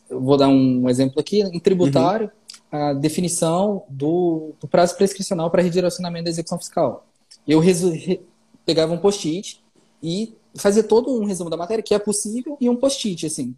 [0.08, 5.48] eu vou dar um exemplo aqui, em tributário, uhum a definição do, do prazo prescricional
[5.48, 7.06] para redirecionamento da execução fiscal.
[7.46, 8.20] Eu re,
[8.66, 9.62] pegava um post-it
[10.02, 13.54] e fazia todo um resumo da matéria, que é possível, e um post-it, assim.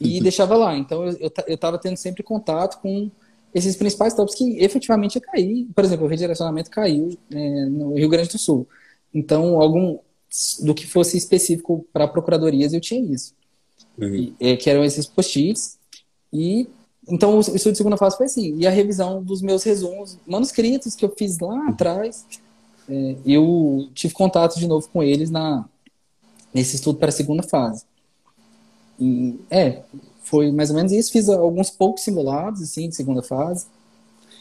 [0.00, 0.22] E uhum.
[0.22, 0.76] deixava lá.
[0.76, 3.10] Então, eu estava tendo sempre contato com
[3.54, 5.68] esses principais tópicos que efetivamente ia cair.
[5.74, 8.66] Por exemplo, o redirecionamento caiu é, no Rio Grande do Sul.
[9.12, 9.98] Então, algum
[10.62, 13.32] do que fosse específico para procuradorias, eu tinha isso.
[13.96, 14.14] Uhum.
[14.14, 15.78] E, é, que eram esses post-its.
[16.32, 16.66] E
[17.08, 18.56] então, o estudo de segunda fase foi assim.
[18.56, 22.24] E a revisão dos meus resumos manuscritos que eu fiz lá atrás,
[22.88, 25.64] é, eu tive contato de novo com eles na,
[26.52, 27.84] nesse estudo para a segunda fase.
[28.98, 29.82] E, é,
[30.22, 31.12] foi mais ou menos isso.
[31.12, 33.66] Fiz alguns poucos simulados, assim, de segunda fase.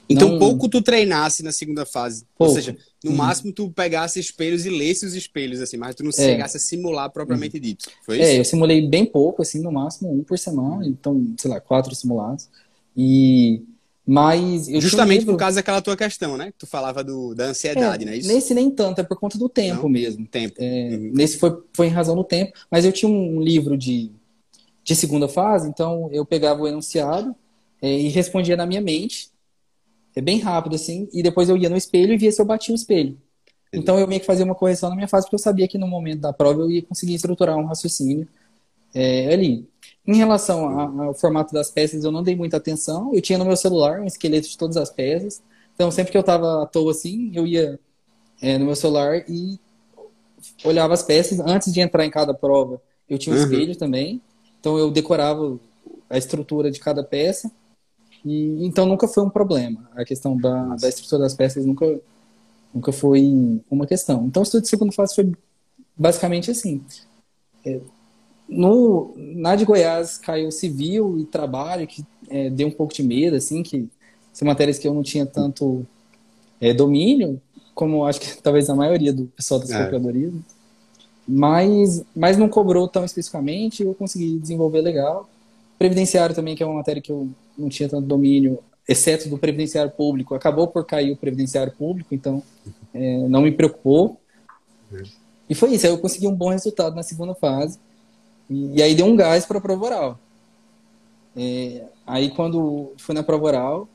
[0.10, 2.24] Então, Não- pouco tu treinasse na segunda fase.
[2.38, 2.54] Ou Pouco.
[2.54, 3.18] seja, no Uhum.
[3.18, 6.14] máximo tu pegasse espelhos e lesse os espelhos, assim, mas tu não É.
[6.14, 7.90] chegasse a simular propriamente dito.
[8.06, 8.32] Foi isso?
[8.32, 11.96] É, eu simulei bem pouco, assim, no máximo um por semana, então, sei lá, quatro
[11.96, 12.50] simulados.
[12.96, 13.64] E
[14.06, 16.52] mas Justamente livro- por causa daquela tua questão, né?
[16.58, 18.28] Tu falava do, da ansiedade, É, não é isso?
[18.28, 19.90] Nesse nem tanto, é por conta do tempo Não?
[19.90, 20.28] mesmo.
[20.28, 20.56] Tempo.
[20.60, 21.12] É, Uhum.
[21.14, 24.12] Nesse foi, foi em razão do tempo, mas eu tinha um livro de,
[24.84, 27.36] de segunda fase, então eu pegava o enunciado
[27.82, 29.30] é, e respondia na minha mente,
[30.16, 32.74] é bem rápido assim, e depois eu ia no espelho e via se eu batia
[32.74, 33.18] o espelho.
[33.74, 35.88] Então eu meio que fazia uma correção na minha fase, porque eu sabia que no
[35.88, 38.28] momento da prova eu ia conseguir estruturar um raciocínio
[38.94, 39.68] é, ali.
[40.06, 43.12] Em relação a- ao formato das peças, eu não dei muita atenção.
[43.14, 45.42] Eu tinha no meu celular um esqueleto de todas as peças.
[45.74, 47.80] Então, sempre que eu estava à toa assim, eu ia
[48.42, 49.60] é, no meu celular e
[50.64, 51.40] olhava as peças.
[51.40, 53.44] Antes de entrar em cada prova, eu tinha um Uhum.
[53.44, 54.22] espelho também.
[54.64, 55.60] Então, eu decorava
[56.10, 57.52] a estrutura de cada peça.
[58.24, 59.90] E então nunca foi um problema.
[59.94, 62.00] A questão da, da estrutura das peças nunca,
[62.74, 64.26] nunca foi uma questão.
[64.26, 65.34] Então, o estudo de segunda fase foi
[65.98, 66.82] basicamente assim.
[67.66, 67.82] É,
[68.48, 73.36] no, na de Goiás caiu civil e trabalho, que é, deu um pouco de medo,
[73.36, 73.90] assim, que
[74.32, 75.86] são matérias que eu não tinha tanto
[76.62, 77.42] é, domínio,
[77.76, 79.78] como acho que talvez a maioria do pessoal das É.
[79.80, 80.34] procuradorias.
[81.28, 85.30] Mas, mas não cobrou tão especificamente, eu consegui desenvolver legal.
[85.78, 89.92] Previdenciário também, que é uma matéria que eu não tinha tanto domínio, exceto do previdenciário
[89.92, 92.44] público, acabou por cair o previdenciário público, então
[92.94, 94.20] é, não me preocupou.
[95.50, 97.80] E foi isso, aí eu consegui um bom resultado na segunda fase.
[98.50, 100.20] E, e aí deu um gás para a prova oral.
[101.36, 103.88] É, aí quando fui na prova oral,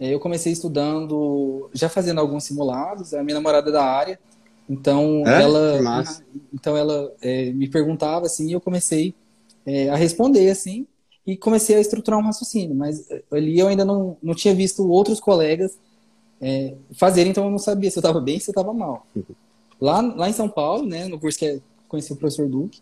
[0.00, 4.18] é, eu comecei estudando, já fazendo alguns simulados, a minha namorada é da área,
[4.72, 5.42] então É?
[5.42, 5.82] ela,
[6.52, 9.14] então ela é, me perguntava assim, e eu comecei
[9.66, 10.86] é, a responder assim,
[11.26, 14.88] e comecei a estruturar um raciocínio, mas é, ali eu ainda não, não tinha visto
[14.90, 15.78] outros colegas
[16.40, 19.06] é, fazerem, então eu não sabia se eu estava bem, se eu estava mal.
[19.80, 22.80] Lá, lá em São Paulo, né, no curso que é, conheci o professor Duque,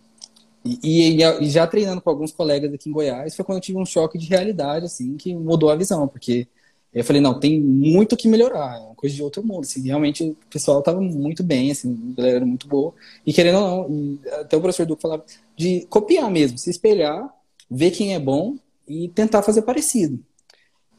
[0.62, 0.78] e,
[1.22, 3.86] e- e já treinando com alguns colegas aqui em Goiás, foi quando eu tive um
[3.86, 6.46] choque de realidade, assim, que mudou a visão, porque
[6.92, 10.24] eu falei, não, tem muito que melhorar, é uma coisa de outro mundo, assim, realmente
[10.24, 12.92] o pessoal estava muito bem, assim, a galera era muito boa,
[13.24, 15.24] e querendo ou não, até o professor Duque falava
[15.56, 17.32] de copiar mesmo, se espelhar,
[17.70, 18.56] ver quem é bom
[18.88, 20.18] e tentar fazer parecido.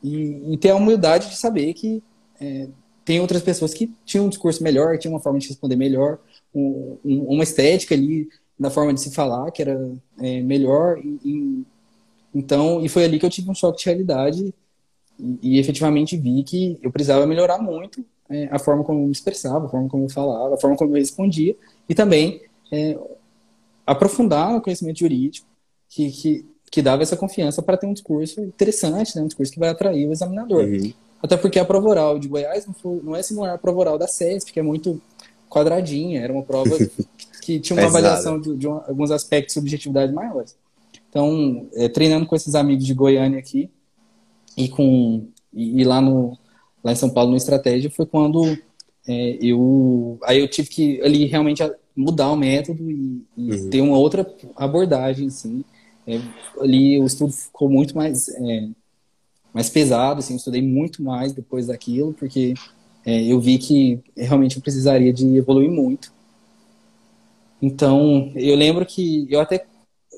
[0.03, 2.01] E, e ter a humildade de saber que
[2.39, 2.67] é,
[3.05, 6.19] tem outras pessoas que tinham um discurso melhor, tinham uma forma de responder melhor,
[6.53, 8.27] um- um- uma estética ali
[8.57, 9.79] na forma de se falar que era
[10.19, 10.97] é, melhor.
[10.99, 11.65] E, e-
[12.33, 14.53] então, e foi ali que eu tive um choque de realidade
[15.21, 19.11] e, e efetivamente vi que eu precisava melhorar muito é, a forma como eu me
[19.11, 21.55] expressava, a forma como eu falava, a forma como eu respondia
[21.87, 22.41] e também
[22.71, 22.97] é,
[23.85, 25.47] aprofundar no conhecimento jurídico
[25.89, 29.59] que, que, que dava essa confiança para ter um discurso interessante, né, um discurso que
[29.59, 30.63] vai atrair o examinador.
[30.63, 30.93] Uhum.
[31.21, 33.97] Até porque a prova oral de Goiás não, foi, não é simular a prova oral
[33.97, 34.99] da CESP, que é muito
[35.49, 36.75] quadradinha, era uma prova
[37.43, 40.55] que tinha uma avaliação de, de um- alguns aspectos de objetividade maiores.
[41.09, 43.69] Então, é, treinando com esses amigos de Goiânia aqui
[44.57, 46.37] e com e, e lá no
[46.83, 48.57] lá em São Paulo no estratégia foi quando
[49.07, 51.63] é, eu aí eu tive que ali realmente
[51.95, 53.69] mudar o método e, e Uhum.
[53.69, 54.25] ter uma outra
[54.55, 55.63] abordagem assim
[56.07, 56.19] É,
[56.59, 58.69] ali o estudo ficou muito mais é,
[59.53, 62.53] mais pesado assim eu estudei muito mais depois daquilo porque
[63.05, 66.11] é, eu vi que realmente eu precisaria de evoluir muito
[67.61, 69.65] então eu lembro que eu até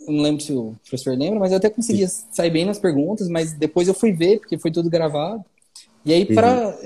[0.08, 3.28] eu não lembro se o professor lembra, mas eu até conseguia sair bem nas perguntas,
[3.30, 5.43] mas depois eu fui ver, porque foi tudo gravado.
[6.06, 6.78] E aí, para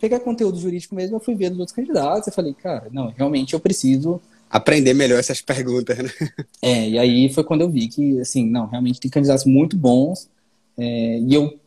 [0.00, 2.26] pegar conteúdo jurídico mesmo, eu fui ver dos outros candidatos.
[2.26, 4.20] Eu falei, cara, não, realmente eu preciso.
[4.50, 6.10] Aprender melhor essas perguntas, né?
[6.62, 10.28] É, e aí foi quando eu vi que, assim, não, realmente tem candidatos muito bons.
[10.78, 11.58] é, e eu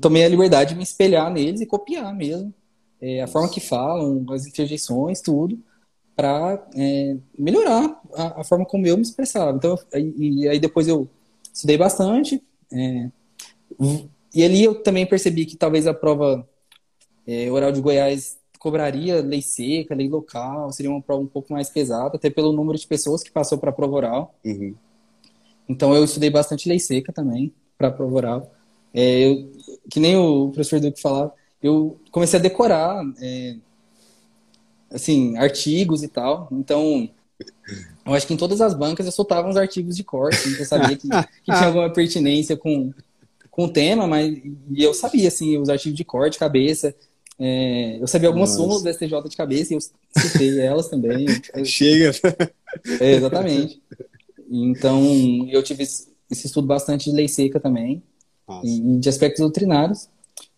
[0.00, 2.52] tomei a liberdade de me espelhar neles e copiar mesmo.
[3.00, 5.58] é, a forma que falam, as interjeições, tudo,
[6.18, 6.60] para
[7.38, 9.56] melhorar a, a forma como eu me expressava.
[9.56, 11.08] Então, aí- e aí depois eu
[11.54, 12.42] estudei bastante.
[12.72, 13.08] é,
[14.34, 16.44] e ali eu também percebi que talvez a prova
[17.26, 21.70] é, oral de Goiás cobraria lei seca, lei local, seria uma prova um pouco mais
[21.70, 24.34] pesada, até pelo número de pessoas que passou para a prova oral.
[24.44, 24.74] Uhum.
[25.68, 28.52] Então eu estudei bastante lei seca também para a prova oral.
[28.92, 29.52] É, eu-
[29.88, 33.56] que nem o professor Duque falava, eu comecei a decorar é,
[34.90, 36.48] assim artigos e tal.
[36.52, 37.08] Então
[38.04, 40.96] eu acho que em todas as bancas eu soltava uns artigos de corte, eu sabia
[40.96, 42.92] que, que tinha alguma pertinência com,
[43.50, 44.36] com o tema, mas
[44.70, 46.94] e eu sabia assim os artigos de corte, cabeça.
[47.38, 48.62] é, eu sabia algumas Nossa.
[48.62, 49.80] súmulas do STJ de cabeça e eu
[50.22, 51.26] citei elas também.
[51.64, 52.12] Chega.
[53.00, 53.80] É, exatamente.
[54.50, 58.02] Então, eu tive esse estudo bastante de lei seca também
[58.48, 58.66] Nossa.
[58.66, 60.08] e de aspectos doutrinários.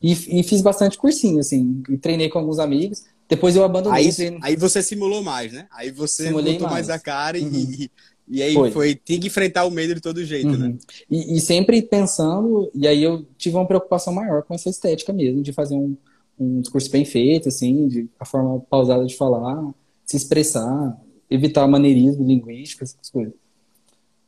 [0.03, 3.05] E, e fiz bastante cursinho, assim, e treinei com alguns amigos.
[3.31, 4.07] Depois eu abandonei.
[4.07, 5.69] Aí, aí você simulou mais, né?
[5.71, 6.89] Aí você Simulei botou mais.
[6.89, 7.49] mais a cara uhum.
[7.49, 7.91] e,
[8.29, 8.71] e aí foi.
[8.73, 10.67] foi, tinha que enfrentar o medo de todo jeito, né?
[10.67, 10.73] uhum.
[10.73, 10.79] né?
[11.09, 15.43] E, e, sempre pensando, e aí eu tive uma preocupação maior com essa estética mesmo,
[15.43, 15.97] de fazer um,
[16.37, 19.73] um discurso bem feito, assim, de a forma pausada de falar,
[20.05, 21.01] se expressar,
[21.31, 23.33] evitar maneirismo linguístico, essas coisas.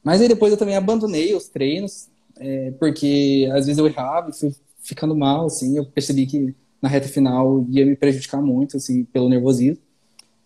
[0.04, 4.32] Mas aí depois eu também abandonei os treinos, é, porque às vezes eu errava e
[4.32, 9.04] fui ficando mal, assim, eu percebi que na reta final ia me prejudicar muito, assim,
[9.04, 9.80] pelo nervosismo.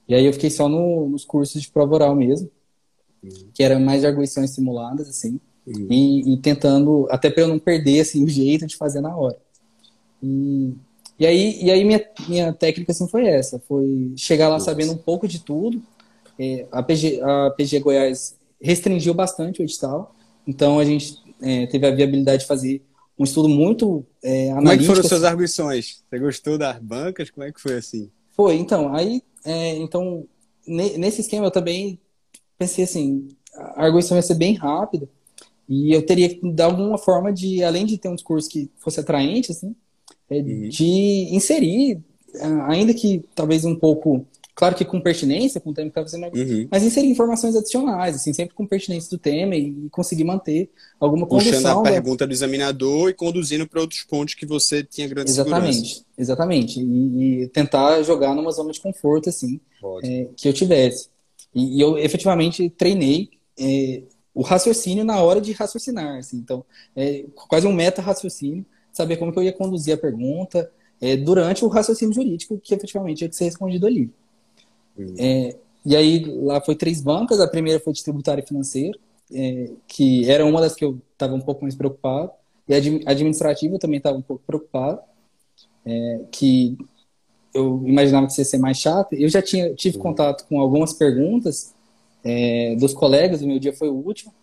[0.07, 2.51] E aí eu fiquei só no, nos cursos de prova oral mesmo,
[3.24, 3.49] uhum.
[3.55, 5.89] que eram mais de arguições simuladas, assim, uhum.
[5.91, 9.39] e, e, tentando, até para eu não perder, assim, o jeito de fazer na hora.
[10.22, 10.74] E,
[11.18, 14.66] e aí, e aí minha, minha técnica, assim, foi essa, foi chegar lá Nossa.
[14.66, 15.82] sabendo um pouco de tudo.
[16.39, 20.14] É, a, PG, a PG Goiás restringiu bastante o edital,
[20.47, 22.82] então a gente é, teve a viabilidade de fazer
[23.19, 24.61] um estudo muito é, analítico.
[24.61, 26.03] Como é que foram suas arguições?
[26.09, 27.31] Você gostou das bancas?
[27.31, 28.11] Como é que foi assim?
[28.33, 30.27] Foi, então, aí, é, então,
[30.67, 31.99] nesse esquema eu também
[32.59, 35.09] pensei assim, a arguição ia ser bem rápida
[35.69, 39.01] e eu teria que dar alguma forma de, além de ter um discurso que fosse
[39.01, 39.75] atraente, assim,
[40.29, 40.69] é, uhum.
[40.69, 42.03] de inserir,
[42.69, 46.34] ainda que talvez um pouco Claro que com pertinência, com o tema que estava fazendo,
[46.34, 46.66] uhum.
[46.70, 51.52] mas inserir informações adicionais, assim, sempre com pertinência do tema e conseguir manter alguma condução.
[51.52, 51.90] Puxando a da...
[51.90, 56.04] pergunta do examinador e conduzindo para outros pontos que você tinha grande exatamente, segurança.
[56.16, 59.61] Exatamente, e, e, tentar jogar numa zona de conforto, assim,
[60.02, 61.11] é, que eu tivesse.
[61.54, 63.28] E, e eu efetivamente treinei
[63.61, 64.04] é,
[64.34, 66.64] o raciocínio na hora de raciocinar, assim, então,
[66.96, 71.68] é, quase um meta-raciocínio, saber como que eu ia conduzir a pergunta é, durante o
[71.68, 74.11] raciocínio jurídico que efetivamente tinha que ser respondido ali.
[75.18, 78.99] É, e aí lá foi três bancas, a primeira foi de tributário e financeiro,
[79.32, 82.30] é, que era uma das que eu estava um pouco mais preocupado,
[82.68, 85.01] e a administrativa também estava um pouco preocupado,
[85.84, 86.76] é, que
[87.55, 89.14] eu imaginava que ia ser mais chata.
[89.14, 91.74] Eu já tinha tive contato com algumas perguntas
[92.24, 94.34] é, dos colegas, o meu dia foi o último,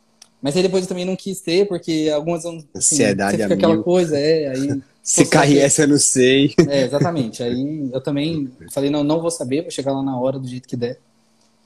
[0.41, 2.45] mas aí depois eu também não quis ter, porque algumas.
[2.45, 4.47] Assim, Ansiedade você fica aquela coisa, é.
[4.47, 6.55] Aí, Se cair essa, eu não sei.
[6.69, 7.43] É, exatamente.
[7.43, 10.67] Aí eu também falei, não, não vou saber, vou chegar lá na hora do jeito
[10.67, 10.97] que der.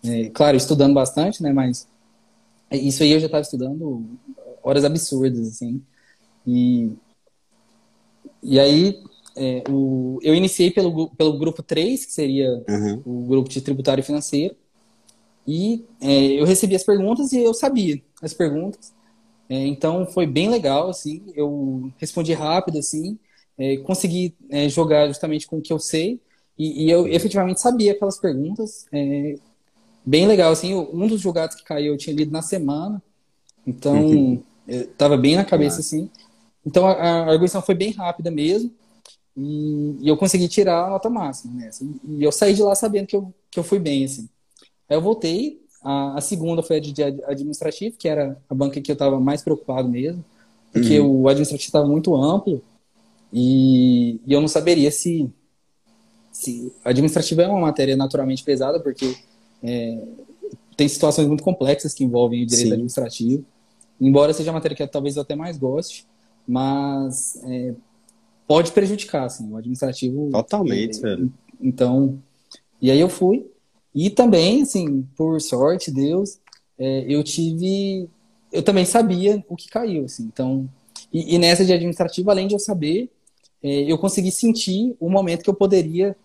[0.03, 1.53] É, claro, estudando bastante, né?
[1.53, 1.87] Mas
[2.71, 4.03] isso aí eu já estava estudando
[4.63, 5.83] horas absurdas, assim.
[6.47, 6.91] E,
[8.41, 9.03] e aí
[9.35, 13.01] é, o, eu iniciei pelo, pelo grupo 3, que seria uhum.
[13.05, 14.55] o grupo de tributário financeiro.
[15.45, 18.91] E é, eu recebi as perguntas e eu sabia as perguntas.
[19.47, 21.23] É, então foi bem legal, assim.
[21.35, 23.17] Eu respondi rápido, assim.
[23.57, 26.19] É, consegui é, jogar justamente com o que eu sei.
[26.57, 28.85] E, e eu efetivamente sabia aquelas perguntas.
[28.91, 29.35] É,
[30.05, 30.73] bem legal, assim.
[30.73, 33.01] Um dos jogados que caiu eu tinha lido na semana.
[33.65, 36.09] Então, estava bem na cabeça, assim.
[36.67, 38.69] Então a, a arguição foi bem rápida mesmo.
[39.35, 41.67] E, e, eu consegui tirar a nota máxima, né?
[41.69, 44.27] Assim, e eu saí de lá sabendo que eu, que eu fui bem, assim.
[44.89, 48.91] Aí eu voltei, a, a segunda foi a de administrativo, que era a banca que
[48.91, 50.25] eu estava mais preocupado mesmo,
[50.73, 51.21] porque uhum.
[51.21, 52.61] o administrativo estava muito amplo
[53.31, 55.29] e, e, eu não saberia se,
[56.31, 56.71] se.
[56.83, 59.15] Administrativo é uma matéria naturalmente pesada, porque
[59.63, 60.01] é,
[60.75, 62.73] tem situações muito complexas que envolvem o direito Sim.
[62.73, 63.45] administrativo,
[63.99, 66.05] embora seja a matéria que eu, talvez eu até mais goste,
[66.47, 67.75] mas é,
[68.47, 70.29] pode prejudicar, assim, o administrativo.
[70.31, 71.33] Totalmente, é, velho.
[71.59, 72.21] Então,
[72.81, 73.45] e aí eu fui.
[73.93, 76.39] E também, assim, por sorte, Deus,
[76.77, 78.09] é, eu tive.
[78.51, 80.23] Eu também sabia o que caiu, assim.
[80.23, 80.69] Então,
[81.11, 83.09] e, e nessa de administrativo, além de eu saber,
[83.63, 86.15] eu consegui sentir o momento que eu poderia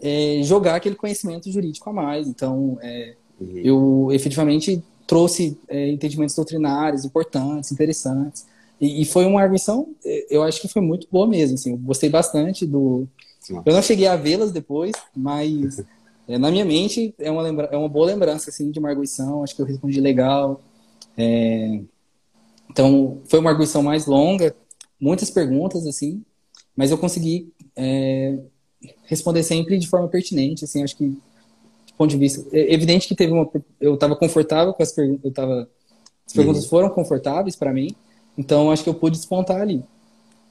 [0.00, 2.26] é, jogar aquele conhecimento jurídico a mais.
[2.26, 3.58] Então, é, uhum.
[3.58, 8.46] eu efetivamente trouxe é, entendimentos doutrinários importantes, interessantes.
[8.80, 11.54] E, e, foi uma arguição, é, eu acho que foi muito boa mesmo.
[11.54, 13.06] Assim, eu gostei bastante do.
[13.64, 15.82] Eu não cheguei a vê-las depois, mas
[16.28, 19.42] É, na minha mente, é uma, lembra é uma boa lembrança, assim, de uma arguição.
[19.42, 20.60] Acho que eu respondi legal.
[21.16, 21.80] É...
[22.70, 24.54] Então, foi uma arguição mais longa,
[25.00, 26.22] muitas perguntas, assim,
[26.78, 28.38] mas eu consegui é...
[29.06, 32.46] responder sempre de forma pertinente, assim, acho que, de ponto de vista...
[32.52, 33.50] É evidente que teve uma...
[33.80, 35.68] Eu estava confortável com as perguntas, eu tava...
[36.24, 36.68] As perguntas uhum.
[36.68, 37.96] foram confortáveis para mim,
[38.36, 39.82] então acho que eu pude despontar ali.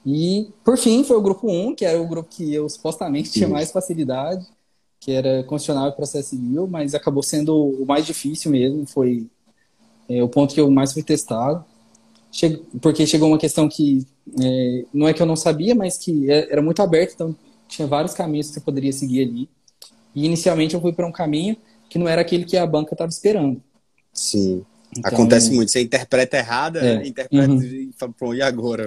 [0.04, 3.48] E, por fim, foi o grupo 1, que era o grupo que eu supostamente tinha
[3.48, 4.46] mais facilidade
[5.00, 9.26] que era constitucional e processo civil, mas acabou sendo o mais difícil mesmo, foi
[10.08, 11.64] é, o ponto que eu mais fui testado,
[12.30, 14.06] che porque chegou uma questão que
[14.40, 17.86] é, não é que eu não sabia, mas que é, era muito aberto, então tinha
[17.86, 19.48] vários caminhos que você poderia seguir ali.
[20.14, 21.56] E inicialmente eu fui para um caminho
[21.88, 23.62] que não era aquele que a banca estava esperando.
[24.12, 24.64] Sim.
[24.96, 25.70] Então, Acontece muito.
[25.70, 27.62] Você interpreta errada, é, interpreta uhum.
[27.62, 28.86] e fala, pronto, e agora?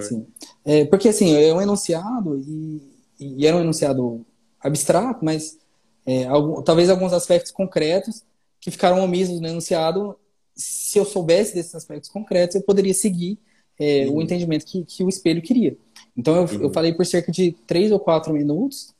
[0.64, 4.24] É, porque assim, é um enunciado e e era um enunciado
[4.60, 5.58] abstrato, mas
[6.04, 8.22] é, algum, talvez alguns aspectos concretos
[8.60, 10.16] que ficaram omissos no enunciado,
[10.54, 13.38] se eu soubesse desses aspectos concretos, eu poderia seguir
[13.78, 14.16] é, uhum.
[14.16, 15.76] o entendimento que, que o espelho queria.
[16.16, 16.62] Então eu, uhum.
[16.64, 18.94] eu falei por cerca de três ou quatro minutos.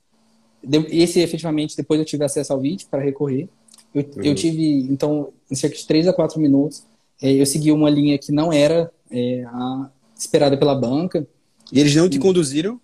[0.91, 3.49] Esse efetivamente depois eu tive acesso ao vídeo para recorrer.
[3.95, 4.23] Eu, uhum.
[4.23, 6.85] eu, tive então em cerca de três a quatro minutos
[7.23, 11.27] é, eu segui uma linha que não era é, a esperada pela banca.
[11.71, 12.81] E eles não te conduziram?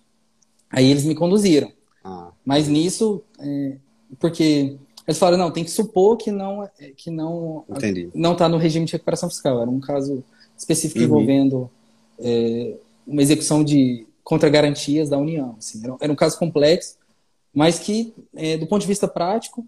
[0.69, 1.71] Aí eles me conduziram.
[2.03, 2.31] Ah.
[2.45, 3.75] Mas nisso, é,
[4.17, 4.77] porque
[5.09, 8.11] eles falaram não, tem que supor que não é, que não Entendi.
[8.13, 9.59] não está no regime de recuperação fiscal.
[9.59, 10.23] Era um caso
[10.55, 11.05] específico uhum.
[11.05, 11.71] envolvendo
[12.19, 12.75] é,
[13.07, 15.55] uma execução de contra garantias da União.
[15.57, 15.83] Assim.
[15.83, 16.95] Era, era, um caso complexo,
[17.51, 19.65] mas que, é, do ponto de vista prático,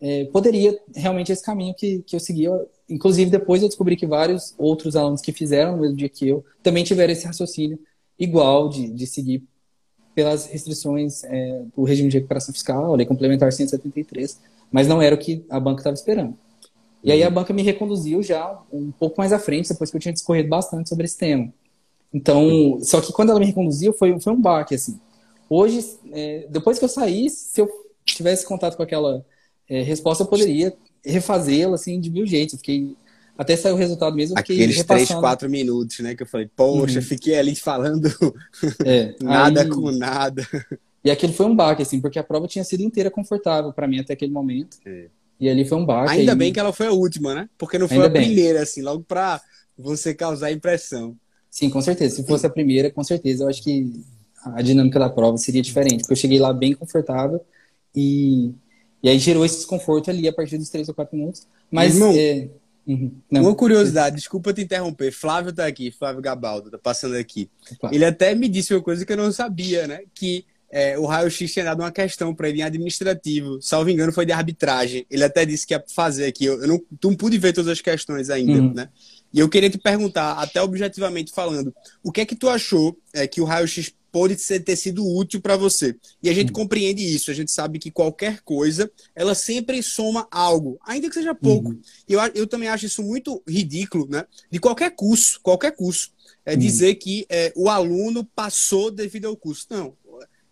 [0.00, 2.50] é, poderia realmente esse caminho que, que eu seguia.
[2.88, 6.44] Inclusive, depois eu descobri que vários outros alunos que fizeram no mesmo dia que eu
[6.64, 7.78] também tiveram esse raciocínio
[8.18, 9.44] igual de, de seguir
[10.16, 14.40] pelas restrições é, do regime de recuperação fiscal, a lei complementar 173,
[14.70, 16.36] mas não era o que a banca estava esperando.
[17.02, 20.00] E aí a banca me reconduziu já um pouco mais à frente, depois que eu
[20.00, 21.52] tinha discorrido bastante sobre esse tema.
[22.12, 25.00] Então, só que quando ela me reconduziu, foi, foi um baque, assim.
[25.48, 27.68] Hoje, é, depois que eu saí, se eu
[28.04, 29.24] tivesse contato com aquela
[29.68, 32.54] é, resposta, eu poderia refazê-la, assim, de mil jeitos.
[32.54, 32.96] Eu fiquei
[33.38, 34.38] até sair o resultado mesmo.
[34.38, 35.06] Aqueles repassando.
[35.06, 36.14] 3, 4 minutos, né?
[36.14, 37.04] Que eu falei, poxa, uhum.
[37.04, 38.08] fiquei ali falando
[38.84, 39.68] é, nada aí...
[39.68, 40.46] com nada.
[41.04, 44.00] E aquilo foi um baque, assim, porque a prova tinha sido inteira confortável para mim
[44.00, 44.76] até aquele momento.
[44.84, 45.06] É.
[45.38, 46.12] E ali foi um baque.
[46.12, 46.38] Ainda aí...
[46.38, 47.48] bem que ela foi a última, né?
[47.56, 48.24] Porque não foi Ainda a bem.
[48.26, 49.40] primeira, assim, logo para
[49.76, 51.16] você causar impressão.
[51.50, 52.16] Sim, com certeza.
[52.16, 53.90] Se fosse a primeira, com certeza, eu acho que
[54.44, 57.40] a dinâmica da prova seria diferente, porque eu cheguei lá bem confortável
[57.94, 58.52] e,
[59.02, 61.46] e aí gerou esse desconforto ali a partir dos 3 ou 4 minutos.
[61.70, 62.48] Mas, Irmão, é,
[62.86, 63.12] Uhum.
[63.30, 65.12] Uma curiosidade, desculpa te interromper.
[65.12, 67.48] Flávio tá aqui, Flávio Gabaldo, tá passando aqui.
[67.72, 67.90] Opa.
[67.92, 70.00] Ele até me disse uma coisa que eu não sabia, né?
[70.12, 73.60] Que é, o raio-x tinha dado uma questão para ele em administrativo.
[73.60, 75.04] Salvo engano, foi de arbitragem.
[75.10, 76.44] Ele até disse que ia fazer aqui.
[76.44, 78.74] Eu, eu não, não pude ver todas as questões ainda, uhum.
[78.74, 78.88] né?
[79.32, 83.26] E eu queria te perguntar, até objetivamente falando, o que é que tu achou é,
[83.26, 85.94] que o raio-x pode ter sido útil para você.
[86.22, 86.54] E a gente uhum.
[86.54, 91.34] compreende isso, a gente sabe que qualquer coisa, ela sempre soma algo, ainda que seja
[91.34, 91.70] pouco.
[91.70, 91.80] Uhum.
[92.08, 94.24] Eu, eu também acho isso muito ridículo, né?
[94.50, 96.10] De qualquer curso, qualquer curso.
[96.44, 96.58] É uhum.
[96.58, 99.66] dizer que é, o aluno passou devido ao curso.
[99.70, 99.94] Não.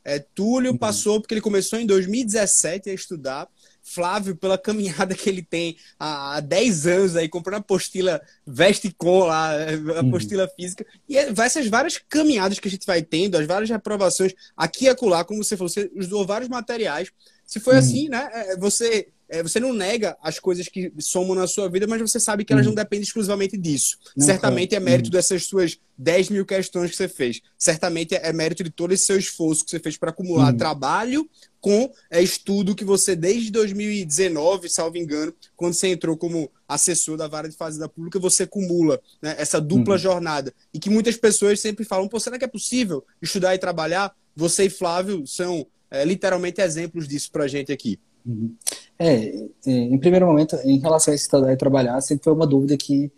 [0.09, 0.79] É, Túlio uhum.
[0.79, 3.49] passou porque ele começou em 2017 a estudar
[3.83, 10.09] Flávio pela caminhada que ele tem há 10 anos aí, comprando apostila Vesticom lá, uhum.
[10.09, 10.51] apostila uhum.
[10.57, 10.87] física.
[11.09, 14.89] E é, essas várias caminhadas que a gente vai tendo, as várias reprovações aqui e
[14.89, 17.11] acolá, como você falou, você usou vários materiais.
[17.47, 17.81] Se foi uhum.
[17.81, 18.29] assim, né?
[18.33, 22.18] É, você é, você não nega as coisas que somam na sua vida, mas você
[22.18, 22.72] sabe que elas uhum.
[22.72, 23.99] não dependem exclusivamente disso.
[24.16, 25.12] Não, Certamente é mérito uhum.
[25.12, 27.41] dessas suas 10 mil questões que você fez.
[27.59, 30.57] Certamente é mérito de todo esse seu esforço que você fez para acumular uhum.
[30.57, 31.29] trabalho
[31.61, 37.29] com é, estudo que você, desde 2019, salvo engano, quando você entrou como assessor da
[37.29, 39.99] vara de fazenda pública, você acumula né, essa dupla uhum.
[39.99, 40.55] jornada.
[40.72, 44.14] E que muitas pessoas sempre falam, pô, será que é possível estudar e trabalhar?
[44.35, 47.99] Você e Flávio são é, literalmente exemplos disso para a gente aqui.
[48.29, 48.55] Uhum.
[48.99, 49.24] É,
[49.66, 53.11] é, em primeiro momento, em relação a estudar e trabalhar, sempre foi uma dúvida que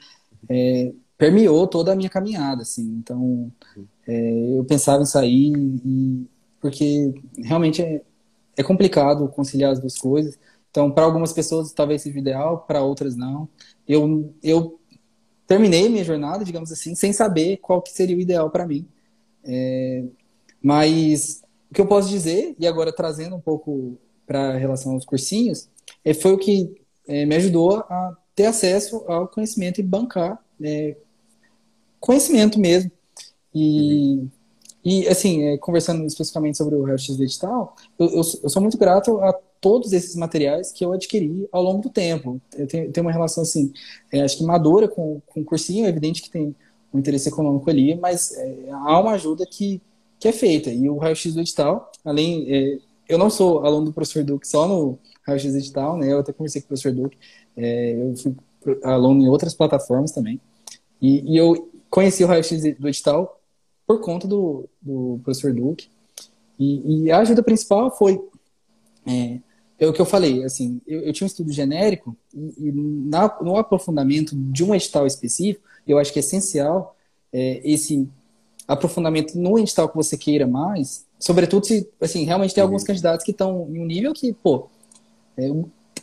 [0.48, 2.82] é, permeou toda a minha caminhada, assim.
[3.02, 3.50] Então,
[4.06, 5.52] é, eu pensava em sair
[5.84, 6.26] e,
[6.60, 8.02] porque realmente é,
[8.56, 10.38] é complicado conciliar as duas coisas.
[10.70, 13.48] Então, para algumas pessoas talvez seja ideal, para outras não.
[13.88, 14.78] Eu, eu
[15.46, 18.86] terminei minha jornada, digamos assim, sem saber qual que seria o ideal para mim.
[19.44, 20.04] É,
[20.62, 23.98] mas o que eu posso dizer, e agora trazendo um pouco
[24.30, 25.68] para relação aos cursinhos,
[26.04, 30.96] é, foi o que é, me ajudou a ter acesso ao conhecimento e bancar é,
[31.98, 32.92] conhecimento mesmo.
[33.52, 34.28] E, uhum.
[34.84, 39.18] e assim, é, conversando especificamente sobre o X Digital, eu, eu, eu, sou muito grato
[39.18, 42.40] a todos esses materiais que eu adquiri ao longo do tempo.
[42.56, 43.72] Eu tenho, tenho uma relação, assim,
[44.12, 46.54] é, acho que madura com, com o cursinho, é evidente que tem
[46.94, 49.82] um interesse econômico ali, mas é, há uma ajuda que,
[50.20, 50.70] que é feita.
[50.70, 54.98] E o raio-x do edital, além eu não sou aluno do professor Duque só no
[55.26, 56.12] Raio-X Edital, né?
[56.12, 57.18] Eu até conversei com o professor Duque.
[57.56, 58.36] É, eu fui
[58.84, 60.40] aluno em outras plataformas também.
[61.00, 63.40] E, e eu conheci o Raio-X do Edital
[63.86, 65.88] por conta do, do professor Duque.
[66.58, 68.20] E, e, a ajuda principal foi
[69.06, 69.40] é,
[69.78, 73.38] é, o que eu falei, assim, eu, eu tinha um estudo genérico e, e na,
[73.40, 76.94] no aprofundamento de um edital específico, eu acho que é essencial
[77.32, 78.06] é, esse
[78.68, 82.86] aprofundamento no edital que você queira mais, sobretudo se, assim, realmente tem alguns uhum.
[82.88, 84.68] candidatos que estão em um nível que, pô,
[85.36, 85.48] é,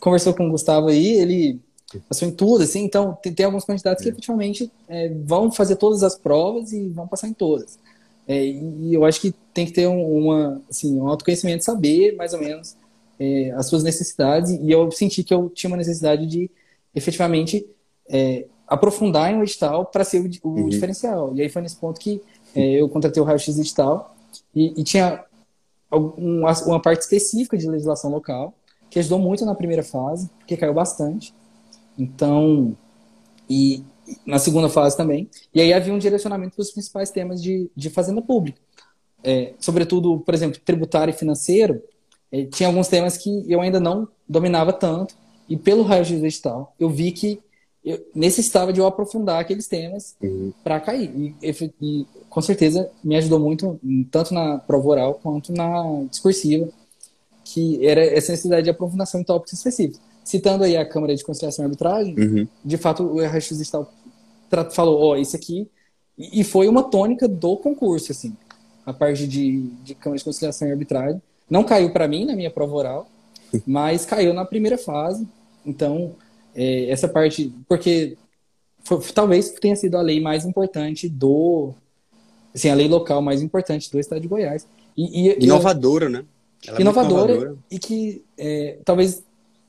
[0.00, 1.60] conversou com o Gustavo aí, ele
[2.08, 4.14] passou em tudo, assim, então tem, tem alguns candidatos que uhum.
[4.14, 7.78] efetivamente é, vão fazer todas as provas e vão passar em todas.
[8.28, 12.34] É, e eu acho que tem que ter um, uma, assim, um autoconhecimento, saber mais
[12.34, 12.76] ou menos
[13.18, 14.50] é, as suas necessidades.
[14.50, 16.50] E eu senti que eu tinha uma necessidade de
[16.94, 17.66] efetivamente
[18.08, 20.68] é, aprofundar em um edital para ser o, o uhum.
[20.68, 21.34] diferencial.
[21.34, 22.20] E aí foi nesse ponto que
[22.54, 24.14] é, eu contratei o Raio X Edital
[24.54, 25.24] e, e tinha
[25.90, 28.54] uma, uma parte específica de legislação local
[28.90, 31.34] que ajudou muito na primeira fase, porque caiu bastante.
[31.98, 32.76] Então,
[33.48, 33.84] e
[34.26, 35.28] na segunda fase também.
[35.54, 38.60] E aí havia um direcionamento para os principais temas de, de fazenda pública.
[39.22, 41.82] É, sobretudo, por exemplo, tributário e financeiro,
[42.30, 45.14] é, tinha alguns temas que eu ainda não dominava tanto,
[45.48, 47.40] e pelo raio-x digital, eu vi que
[47.88, 50.52] eu necessitava de eu aprofundar aqueles temas uhum.
[50.62, 51.10] para cair.
[51.16, 53.80] E, e, e, com certeza me ajudou muito,
[54.10, 56.68] tanto na prova oral quanto na discursiva,
[57.44, 60.00] que era essa necessidade de aprofundação em tópicos específicos.
[60.22, 62.48] Citando aí a Câmara de Conciliação e Arbitragem, uhum.
[62.62, 63.50] de fato o RX
[64.72, 65.66] falou, ó, oh, isso aqui,
[66.18, 68.36] e foi uma tônica do concurso, assim,
[68.84, 71.22] a parte de, de Câmara de Conciliação e Arbitragem.
[71.48, 73.08] Não caiu para mim na minha prova oral,
[73.66, 75.26] mas caiu na primeira fase,
[75.64, 76.14] então
[76.54, 78.16] é, essa parte, porque
[78.84, 81.74] foi, talvez tenha sido a lei mais importante do,
[82.54, 84.66] assim, a lei local mais importante do estado de Goiás.
[84.96, 86.24] E, e inovadora, eu, né?
[86.66, 89.22] Ela é inovadora, inovadora, e que é, talvez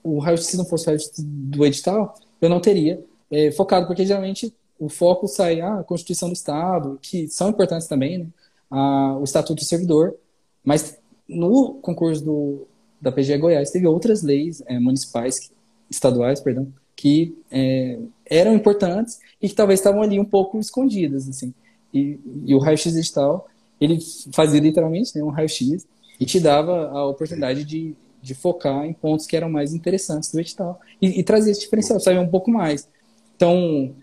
[0.03, 4.05] o raio se não fosse o raio do edital, eu não teria é, focado, porque
[4.05, 8.27] geralmente o foco sai ah, a Constituição do Estado, que são importantes também, né?
[8.71, 10.15] a, o Estatuto do Servidor,
[10.63, 12.67] mas no concurso do,
[12.99, 15.51] da PGE Goiás teve outras leis é, municipais,
[15.89, 21.53] estaduais, perdão, que é, eram importantes e que talvez estavam ali um pouco escondidas, assim.
[21.93, 23.47] E, e o raio-x digital,
[23.79, 23.99] ele
[24.33, 25.87] fazia literalmente né, um raio-x
[26.19, 30.39] e te dava a oportunidade de, de focar em pontos que eram mais interessantes do
[30.39, 32.87] edital e, e trazer esse diferencial, saber um pouco mais.
[33.35, 33.95] Então,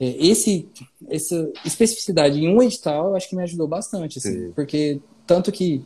[0.00, 0.68] é, esse,
[1.08, 5.84] essa especificidade em um edital, eu acho que me ajudou bastante, assim, porque tanto que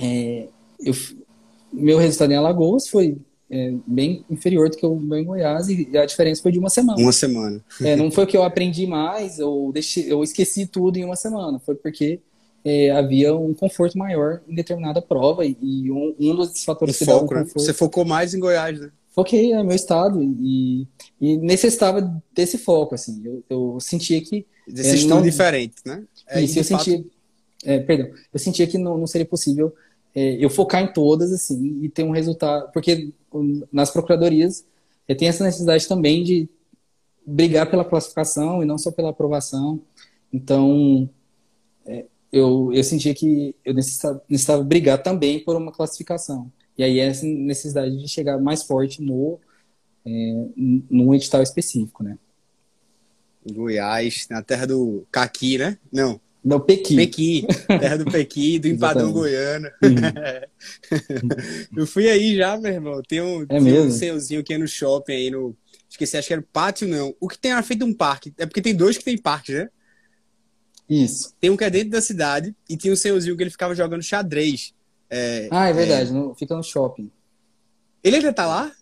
[0.00, 0.48] é,
[0.80, 0.94] eu,
[1.72, 3.18] meu resultado em Alagoas foi
[3.50, 6.70] é, bem inferior do que o meu em Goiás e a diferença foi de uma
[6.70, 7.00] semana.
[7.00, 7.60] Uma semana.
[7.80, 11.58] É, não foi que eu aprendi mais ou deixei, eu esqueci tudo em uma semana,
[11.58, 12.20] foi porque
[12.64, 17.04] é, havia um conforto maior em determinada prova e, e um, um, dos fatores que
[17.04, 17.50] foco, dava um né?
[17.52, 18.90] Você focou mais em Goiás, né?
[19.12, 20.86] Foquei, é meu estado e,
[21.20, 23.20] e necessitava desse foco, assim.
[23.24, 24.46] Eu, eu sentia que...
[24.68, 25.22] Desse é, estudo não...
[25.22, 26.04] diferente, né?
[26.28, 26.84] É, Isso, eu fato...
[26.84, 27.04] sentia...
[27.64, 28.08] É, perdão.
[28.32, 29.74] Eu sentia que não, não seria possível
[30.14, 32.70] é, eu focar em todas, assim, e ter um resultado.
[32.72, 33.12] Porque
[33.72, 34.64] nas procuradorias
[35.06, 36.48] é, tem essa necessidade também de
[37.26, 39.80] brigar pela classificação e não só pela aprovação.
[40.32, 41.08] Então,
[41.84, 46.50] é, eu, eu sentia que eu necessitava, necessitava brigar também por uma classificação.
[46.78, 49.38] E aí essa necessidade de chegar mais forte no
[50.06, 50.10] é,
[50.56, 52.18] num edital específico, né?
[53.52, 55.78] Goiás, na terra do Caqui, né?
[55.92, 56.96] Não, não, Pequi.
[56.96, 59.68] Pequi, terra do Pequi, do Empadão Goiano.
[59.82, 61.76] Uhum.
[61.76, 63.02] eu fui aí já, meu irmão.
[63.06, 65.54] Tem um, é tem um senhorzinho que é no shopping aí no.
[65.88, 67.14] Esqueci, acho que era pátio, não.
[67.20, 68.32] O que tem na frente de um parque.
[68.38, 69.68] É porque tem dois que tem parque, né?
[70.88, 71.34] Isso.
[71.40, 74.02] Tem um que é dentro da cidade e tinha um senhorzinho que ele ficava jogando
[74.02, 74.72] xadrez.
[75.10, 76.12] É, ah, é verdade, é...
[76.12, 77.10] No, fica no shopping.
[78.02, 78.72] Ele ainda tá lá?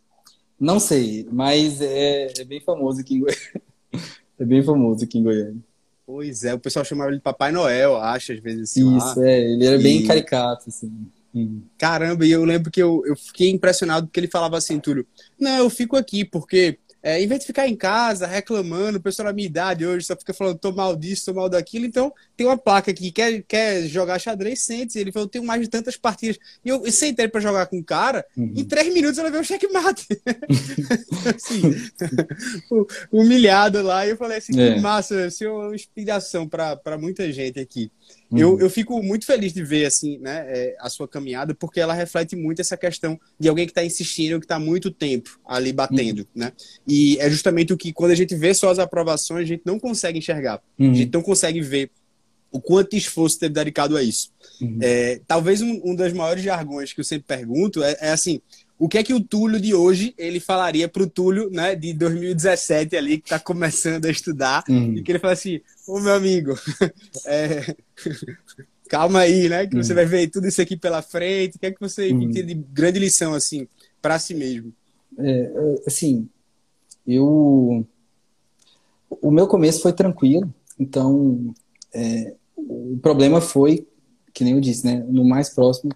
[0.60, 3.62] Não sei, mas é, é bem famoso aqui em Goiânia.
[4.40, 5.60] É bem famoso aqui em Goiânia.
[6.08, 8.96] Pois é, o pessoal chamava ele de Papai Noel, acho, às vezes assim.
[8.96, 9.28] Isso, lá.
[9.28, 9.82] é, ele era e...
[9.82, 10.90] bem caricato, assim.
[11.76, 15.06] Caramba, e eu lembro que eu, eu fiquei impressionado porque ele falava assim, Túlio,
[15.38, 19.26] não, eu fico aqui porque é, em vez de ficar em casa reclamando, o pessoal
[19.28, 22.46] da minha idade hoje só fica falando, tô mal disso, tô mal daquilo, então tem
[22.46, 24.98] uma placa aqui, quer, quer jogar xadrez, sente-se.
[24.98, 26.38] Ele falou, eu tenho mais de tantas partidas.
[26.64, 28.52] E eu, sentei ele pra jogar com o cara, uhum.
[28.56, 30.06] em três minutos eu levei o checkmate.
[31.34, 31.62] assim,
[33.12, 34.74] humilhado lá, e eu falei assim, é.
[34.74, 37.90] que massa, isso é uma inspiração para muita gente aqui.
[38.30, 38.38] Uhum.
[38.38, 41.94] Eu, eu fico muito feliz de ver assim, né, é, a sua caminhada, porque ela
[41.94, 46.20] reflete muito essa questão de alguém que está insistindo, que está muito tempo ali batendo,
[46.20, 46.26] uhum.
[46.34, 46.52] né?
[46.86, 49.78] E é justamente o que, quando a gente vê só as aprovações, a gente não
[49.78, 50.62] consegue enxergar.
[50.78, 50.90] Uhum.
[50.90, 51.90] A gente não consegue ver
[52.50, 54.30] o quanto esforço teve dedicado a isso.
[54.60, 54.78] Uhum.
[54.80, 58.40] É, talvez um, um dos maiores jargões que eu sempre pergunto é, é assim,
[58.78, 61.92] o que é que o Túlio de hoje ele falaria para o Túlio né, de
[61.92, 64.94] 2017 ali, que está começando a estudar, uhum.
[64.94, 66.54] e que ele fala assim, ô meu amigo,
[67.26, 67.74] é,
[68.88, 69.66] calma aí, né?
[69.66, 69.82] Que uhum.
[69.82, 72.30] você vai ver tudo isso aqui pela frente, o que é que você uhum.
[72.30, 73.66] de grande lição, assim,
[74.00, 74.72] para si mesmo?
[75.18, 75.52] É,
[75.86, 76.28] assim,
[77.04, 77.84] eu...
[79.20, 81.52] O meu começo foi tranquilo, então
[81.92, 83.88] é, o problema foi,
[84.32, 85.90] que nem eu disse, né, no mais próximo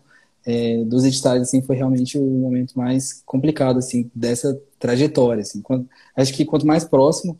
[0.46, 5.88] é, dos editais assim foi realmente o momento mais complicado assim dessa trajetória assim quando,
[6.16, 7.38] acho que quanto mais próximo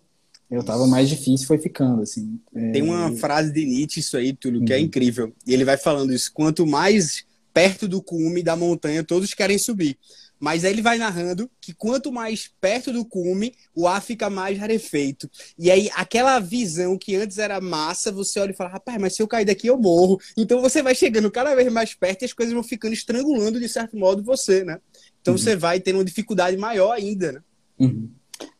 [0.53, 2.39] eu tava mais difícil, foi ficando, assim.
[2.55, 2.73] É...
[2.73, 4.83] Tem uma frase de Nietzsche, isso aí, Túlio, que é uhum.
[4.83, 5.33] é incrível.
[5.47, 7.25] E ele vai falando isso: quanto mais
[7.55, 9.97] perto do cume da montanha, todos querem subir.
[10.43, 14.59] Mas aí ele vai narrando que quanto mais perto do cume, o ar fica mais
[14.59, 15.31] rarefeito.
[15.57, 19.23] E aí, aquela visão que antes era massa, você olha e fala, rapaz, mas se
[19.23, 20.19] eu cair daqui, eu morro.
[20.37, 23.69] Então você vai chegando cada vez mais perto e as coisas vão ficando estrangulando, de
[23.69, 24.81] certo modo, você, né?
[25.21, 25.39] Então uhum.
[25.39, 27.41] você vai tendo uma dificuldade maior ainda, né?
[27.79, 28.11] Uhum.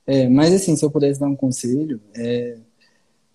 [0.07, 2.59] É, mas assim, se eu pudesse dar um conselho, é,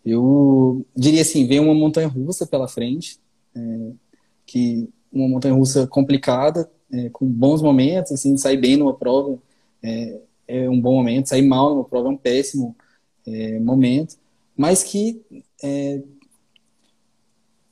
[0.05, 3.19] eu diria assim, vem uma montanha russa pela frente,
[3.53, 3.91] é,
[4.45, 9.37] que uma montanha russa complicada, é, com bons momentos, assim, sair bem numa prova
[9.83, 12.75] é, é, um bom momento, sair mal numa prova é um péssimo
[13.25, 14.15] é, momento,
[14.55, 15.21] mas que
[15.63, 16.01] é,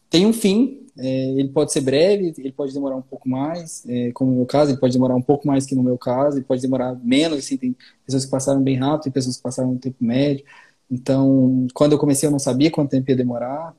[0.10, 4.12] tem um fim, é, ele pode ser breve, ele pode demorar um pouco mais, é,
[4.12, 6.46] como no meu caso, ele pode demorar um pouco mais que no meu caso, ele
[6.46, 9.78] pode demorar menos, assim, tem pessoas que passaram bem rápido, tem pessoas que passaram um
[9.78, 10.46] tempo médio,
[10.90, 13.76] então, quando eu comecei eu não sabia quanto tempo ia demorar,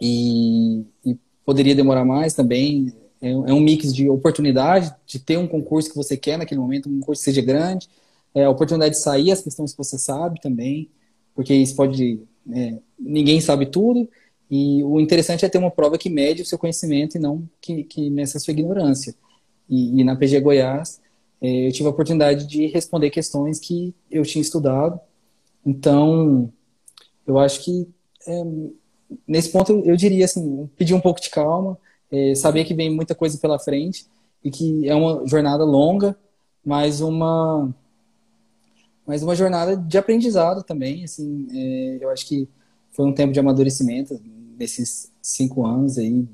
[0.00, 5.46] e, e poderia demorar mais também, é, é um mix de oportunidade, de ter um
[5.46, 7.88] concurso que você quer naquele momento, um concurso que seja grande,
[8.34, 10.90] é, a oportunidade de sair as questões que você sabe também,
[11.34, 12.20] porque isso pode.
[12.50, 14.08] É, ninguém sabe tudo,
[14.50, 17.84] e o interessante é ter uma prova que mede o seu conhecimento e não que,
[17.84, 19.14] que meça a sua ignorância.
[19.68, 21.00] E, e na PG Goiás,
[21.40, 24.98] é, eu tive a oportunidade de responder questões que eu tinha estudado.
[25.64, 26.50] Então,
[27.26, 27.86] eu acho que
[28.26, 28.42] é,
[29.26, 31.78] nesse ponto eu diria assim, pedir um pouco de calma,
[32.10, 34.06] é, saber que vem muita coisa pela frente
[34.42, 36.16] e que é uma jornada longa,
[36.64, 37.74] mas uma
[39.06, 42.46] mas uma jornada de aprendizado também, assim, é, eu acho que
[42.92, 44.20] foi um tempo de amadurecimento
[44.58, 46.28] nesses cinco anos aí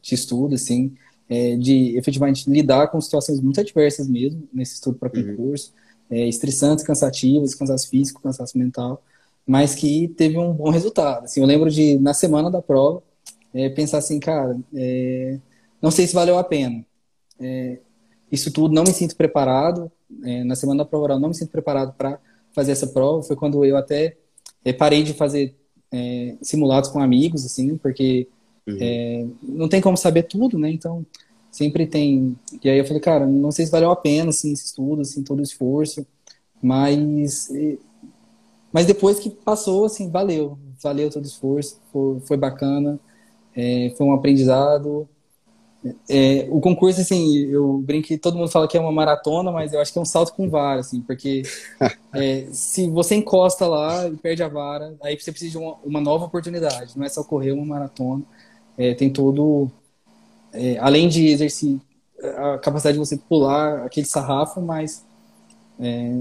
[0.00, 0.94] de estudo, assim,
[1.28, 5.36] é, de efetivamente lidar com situações muito adversas mesmo nesse estudo para uhum.
[5.36, 5.74] concurso,
[6.10, 6.16] uhum.
[6.16, 9.02] é, estressantes, cansativas, cansaço físico, cansaço mental,
[9.46, 11.24] mas que teve um bom resultado.
[11.24, 13.02] Assim, eu lembro de na semana da prova
[13.54, 15.38] é, pensar assim, cara, é,
[15.80, 16.84] não sei se valeu a pena.
[17.38, 17.78] É,
[18.30, 19.90] isso tudo, não me sinto preparado.
[20.24, 22.18] É, na semana da prova oral, não me sinto preparado para
[22.52, 23.22] fazer essa prova.
[23.22, 24.16] Foi quando eu até
[24.64, 25.54] é, parei de fazer
[25.92, 28.26] é, simulados com amigos, assim, porque
[28.66, 29.34] uhum.
[29.42, 30.70] não tem como saber tudo, né?
[30.70, 31.06] Então,
[31.50, 32.36] sempre tem.
[32.62, 35.22] E aí eu falei, cara, não sei se valeu a pena, assim, esse estudo, assim,
[35.22, 36.04] todo o esforço,
[36.60, 37.50] mas.
[38.72, 40.58] Mas depois que passou, assim, valeu.
[40.82, 42.98] Valeu todo o esforço, foi, foi bacana
[43.56, 45.08] é, foi um aprendizado.
[46.08, 49.72] É, o concurso, assim, eu brinco que todo mundo fala que é uma maratona, mas
[49.72, 51.42] eu acho que é um salto com vara, assim, porque
[52.14, 56.00] é, se você encosta lá e perde a vara, aí você precisa de uma, uma
[56.00, 58.22] nova oportunidade, não é só correr uma maratona,
[58.78, 59.70] é, tem todo,
[60.54, 61.78] é, além de exercer
[62.22, 65.04] a capacidade de você pular aquele sarrafo, mas
[65.78, 66.14] é,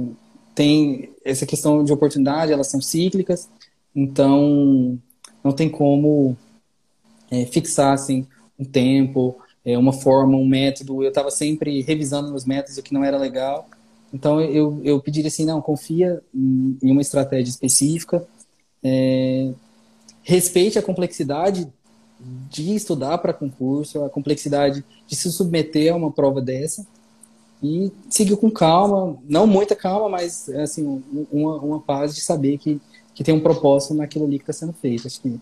[0.54, 3.50] tem essa questão de oportunidade, elas são cíclicas,
[3.96, 5.00] então
[5.42, 6.36] não tem como
[7.34, 8.28] é, fixar assim,
[8.60, 11.02] um tempo, é, uma forma, um método.
[11.02, 13.68] Eu estava sempre revisando meus métodos, o que não era legal.
[14.14, 18.24] Então eu, eu pediria assim, não, confia em, uma estratégia específica,
[18.84, 19.52] é,
[20.22, 21.68] respeite a complexidade
[22.50, 26.86] de estudar para concurso, a complexidade de se submeter a uma prova dessa
[27.62, 32.80] e seguir com calma, não muita calma, mas assim uma, uma paz de saber que,
[33.16, 35.08] que tem um propósito naquilo ali que está sendo feito.
[35.08, 35.40] Acho que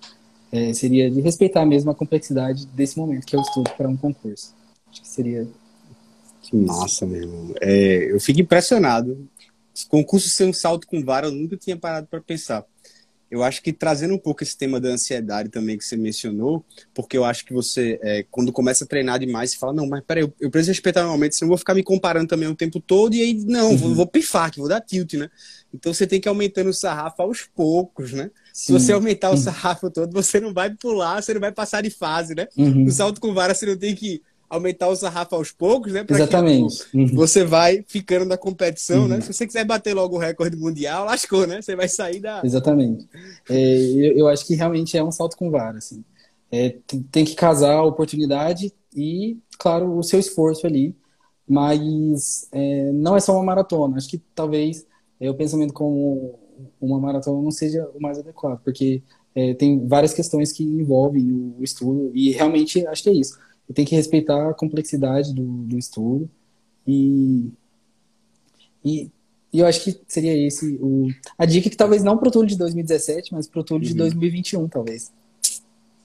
[0.52, 3.96] é, seria de respeitar mesmo a complexidade desse momento, que é o estudo para um
[3.96, 4.54] concurso.
[4.92, 5.48] Acho que seria.
[6.42, 7.54] Que massa, meu irmão.
[7.62, 9.28] É, eu fico impressionado.
[9.74, 12.66] Esse concurso ser um salto com vara, eu nunca tinha parado para pensar.
[13.30, 17.18] Eu acho que trazendo um pouco esse tema da ansiedade também que você mencionou, porque
[17.18, 20.24] eu acho que você, é, quando começa a treinar demais, você fala, não, mas peraí,
[20.24, 22.82] eu, eu preciso respeitar meu momento, senão eu vou ficar me comparando também o tempo
[22.82, 23.78] todo, e aí, não, uhum.
[23.78, 25.30] vou, vou pifar, que vou dar tilt, né?
[25.74, 28.30] Então você tem que ir aumentando o sarrafo aos poucos, né?
[28.54, 28.66] Sim.
[28.66, 31.90] Se você aumentar o sarrafo todo, você não vai pular, você não vai passar de
[31.90, 32.48] fase, né?
[32.58, 32.86] Uhum.
[32.86, 34.22] No salto com vara, você não tem que
[34.52, 36.06] aumentar o sarrafo aos poucos, né?
[36.08, 36.86] Exatamente.
[36.90, 37.08] Que, uhum.
[37.14, 39.16] Você vai ficando na competição, né?
[39.16, 39.20] uhum.
[39.20, 39.22] né?
[39.22, 41.62] Se você quiser bater logo o recorde mundial, lascou, né?
[41.62, 42.42] Você vai sair da.
[42.44, 43.08] Exatamente.
[43.50, 46.04] É, eu, eu, acho que realmente é um salto com vara, assim.
[46.52, 46.76] É,
[47.10, 50.94] tem que casar a oportunidade e, claro, o seu esforço ali.
[51.48, 53.98] Mas é, não é só uma maratona.
[53.98, 54.86] Acho que talvez
[55.20, 56.40] é, o pensamento como
[56.80, 59.02] uma maratona não seja o mais adequado, porque
[59.36, 63.40] é, tem várias questões que envolvem o, estudo e realmente acho que é isso.
[63.74, 66.30] Tem que respeitar a complexidade do, do estudo
[66.86, 67.50] e,
[68.84, 69.10] e,
[69.54, 71.08] e, eu acho que seria esse o,
[71.38, 73.94] a dica que talvez não para o Túlio de 2017, mas para o Túlio uhum.
[73.94, 75.12] de 2021, talvez.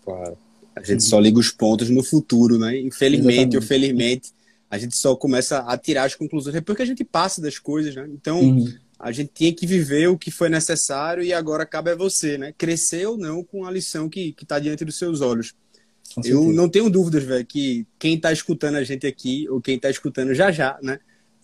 [0.04, 0.36] Claro.
[0.76, 1.08] A gente uhum.
[1.08, 2.78] só liga os pontos no futuro, né?
[2.78, 4.32] Infelizmente ou felizmente,
[4.70, 7.94] a gente só começa a tirar as conclusões depois que a gente passa das coisas,
[7.94, 8.06] né?
[8.12, 8.72] Então, uhum.
[8.98, 12.54] A gente tinha que viver o que foi necessário e agora cabe a você, né?
[12.56, 15.54] Crescer ou não com a lição que está diante dos seus olhos.
[16.24, 19.90] Eu não tenho dúvidas, velho, que quem está escutando a gente aqui, ou quem está
[19.90, 20.98] escutando já já, né?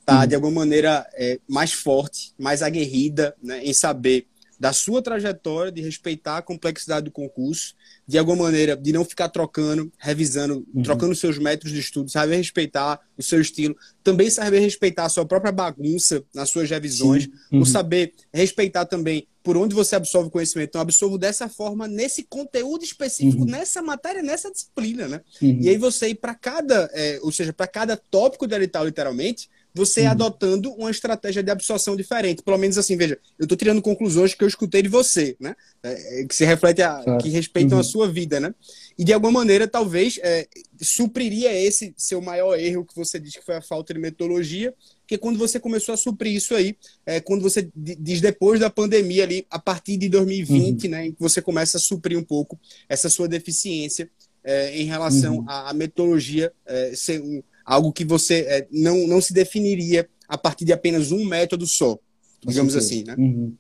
[0.05, 0.27] Tá, uhum.
[0.27, 3.63] de alguma maneira, é, mais forte, mais aguerrida, né?
[3.65, 4.27] Em saber
[4.63, 7.75] da sua trajetória, de respeitar a complexidade do concurso,
[8.07, 10.85] de alguma maneira, de não ficar trocando, revisando, uhum.
[10.85, 15.27] trocando seus métodos de estudo, saber respeitar o seu estilo, também saber respeitar a sua
[15.27, 17.65] própria bagunça nas suas revisões, uhum.
[17.65, 20.69] saber respeitar também por onde você absorve o conhecimento.
[20.69, 23.51] Então, absorvo dessa forma, nesse conteúdo específico, uhum.
[23.51, 25.23] nessa matéria, nessa disciplina, né?
[25.43, 25.59] Uhum.
[25.61, 29.51] E aí você ir para cada, é, ou seja, para cada tópico de edital, literalmente,
[29.75, 30.11] você uhum.
[30.11, 32.43] adotando uma estratégia de absorção diferente.
[32.43, 35.55] Pelo menos assim, veja, eu estou tirando conclusões que eu escutei de você, né?
[35.83, 37.23] É, é que se reflete a, claro.
[37.23, 37.81] que respeitam uhum.
[37.81, 38.55] a sua vida, né?
[38.99, 40.47] E de alguma maneira, talvez, é,
[40.81, 44.75] supriria esse seu maior erro que você diz que foi a falta de metodologia,
[45.07, 49.25] que quando você começou a suprir isso aí, é, quando você diz depois da pandemia
[49.25, 50.91] ali, a partir de 2020, uhum.
[50.91, 52.59] né, em que você começa a suprir um pouco
[52.89, 54.11] essa sua deficiência
[54.45, 55.45] é, em relação uhum.
[55.49, 60.39] à, à, metodologia é, ser um, algo que você é, não, não se definiria a
[60.39, 61.99] partir de apenas um método só,
[62.45, 63.15] digamos assim, né?
[63.19, 63.55] Uhum.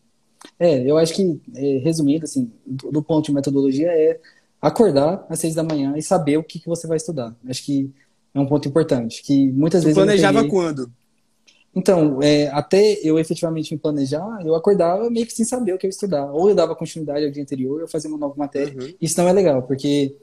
[0.59, 4.19] É, eu acho que, é, resumindo, assim, do, do, ponto de metodologia, é
[4.61, 7.37] acordar às seis da manhã e saber o que, que você vai estudar.
[7.47, 7.91] Acho que
[8.35, 9.97] é um ponto importante, que muitas tu vezes...
[9.97, 10.51] planejava peguei...
[10.51, 10.91] quando?
[11.75, 15.87] Então, é, até eu efetivamente me planejar, eu acordava meio que sem saber o que
[15.87, 16.31] eu ia estudar.
[16.31, 18.75] Ou eu dava continuidade ao dia anterior, eu fazia uma nova matéria.
[18.79, 18.93] Uhum.
[19.01, 20.15] Isso não é legal, porque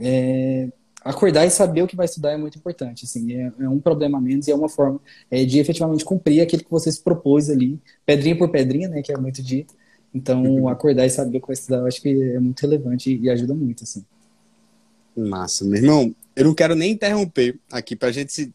[0.00, 0.68] é,
[1.04, 3.04] acordar e saber o que vai estudar é muito importante.
[3.04, 5.00] Assim, é, é um problema menos e é uma forma
[5.30, 9.12] é, de efetivamente cumprir aquilo que você se propôs ali, pedrinha por pedrinha, né, que
[9.12, 9.74] é muito dito.
[10.14, 10.68] Então, uhum.
[10.68, 13.54] acordar e saber o que vai estudar, eu acho que é muito relevante e, ajuda
[13.54, 14.04] muito, assim.
[15.16, 16.14] Massa, meu irmão.
[16.36, 18.52] Eu não quero nem interromper aqui para a gente se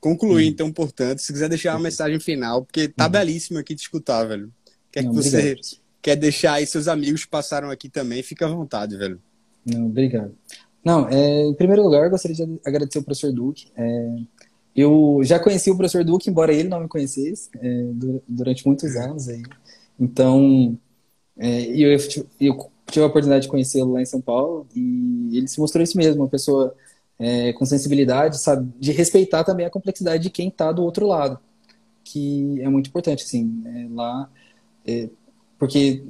[0.00, 0.50] concluir, uhum.
[0.50, 3.10] então, portanto, se quiser deixar uma mensagem final, porque tá uhum.
[3.10, 4.50] belíssimo aqui te escutar, velho.
[4.90, 5.80] Quer não, que você obrigado.
[6.00, 9.20] quer deixar aí seus amigos passaram aqui também, fica à vontade, velho.
[9.64, 10.32] Não, obrigado.
[10.86, 13.72] Não, é, em primeiro lugar, eu gostaria de agradecer o professor Duque.
[13.76, 14.16] É,
[14.76, 17.90] eu já conheci o professor Duque, embora ele não me conhecesse, é,
[18.28, 19.42] durante muitos anos aí.
[19.98, 20.78] Então,
[21.36, 25.58] é, eu, eu, tive a oportunidade de conhecê-lo lá em São Paulo e ele se
[25.58, 26.72] mostrou isso mesmo, uma pessoa
[27.18, 31.40] é, com sensibilidade, sabe, de respeitar também a complexidade de quem está do outro lado,
[32.04, 34.30] que é muito importante, assim, é, lá,
[34.86, 35.08] é,
[35.58, 36.04] porque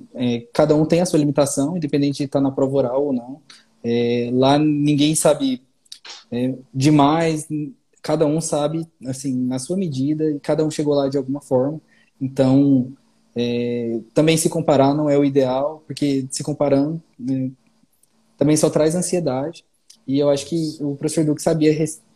[0.53, 3.41] cada um tem a sua limitação, independente de estar tá na prova oral ou não.
[3.89, 5.63] É, lá ninguém sabe
[6.33, 7.47] é, demais,
[8.03, 11.81] cada um sabe, assim, na sua medida, e cada um chegou lá de alguma forma.
[12.21, 12.93] Então,
[13.37, 17.53] é, também se comparar não é o ideal, porque se comparando né,
[18.37, 19.65] também só traz ansiedade.
[20.05, 21.73] E eu acho que o professor Duque sabia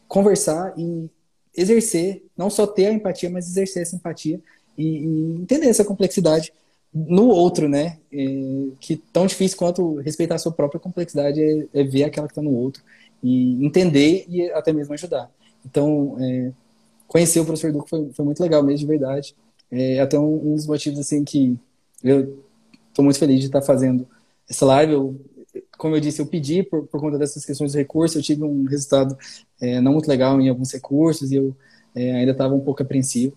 [0.08, 1.08] conversar e
[1.56, 4.40] exercer, não só ter a empatia, mas exercer essa empatia
[4.76, 6.52] e, e entender essa complexidade
[6.92, 7.98] no outro, né?
[8.12, 8.26] É,
[8.80, 12.42] que tão difícil quanto respeitar a sua própria complexidade é, é ver aquela que está
[12.42, 12.82] no outro
[13.22, 15.30] e entender e até mesmo ajudar.
[15.64, 16.52] Então, é,
[17.06, 19.34] conhecer o professor Duque foi, foi, muito legal mesmo, de verdade.
[19.70, 21.56] É até um, um, dos motivos assim que
[22.02, 22.42] eu
[22.88, 24.06] estou muito feliz de estar fazendo
[24.48, 24.92] essa live.
[24.92, 25.20] Eu,
[25.78, 28.64] como eu disse, eu pedi por, por conta dessas questões de recurso, eu tive um
[28.64, 29.16] resultado
[29.60, 31.54] é, não muito legal em alguns recursos e eu
[31.94, 33.36] é, ainda estava um pouco apreensivo,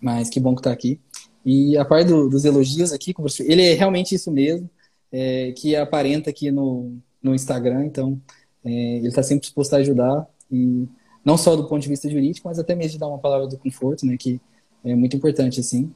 [0.00, 1.00] mas que bom que está aqui.
[1.44, 4.68] E a parte do, dos elogios aqui, ele é realmente isso mesmo,
[5.12, 8.20] é, que aparenta aqui no, no Instagram, então
[8.64, 10.88] é, ele está sempre disposto a ajudar, e
[11.24, 13.58] não só do ponto de vista jurídico, mas até mesmo de dar uma palavra do
[13.58, 14.40] conforto, né, que
[14.82, 15.92] é muito importante, assim.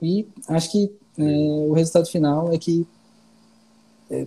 [0.00, 2.86] E acho que é, o resultado final é que,
[4.10, 4.26] é,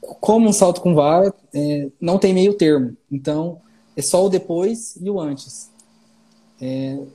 [0.00, 3.60] como um salto com vara, é, não tem meio termo, então
[3.96, 5.70] é só o depois e o antes.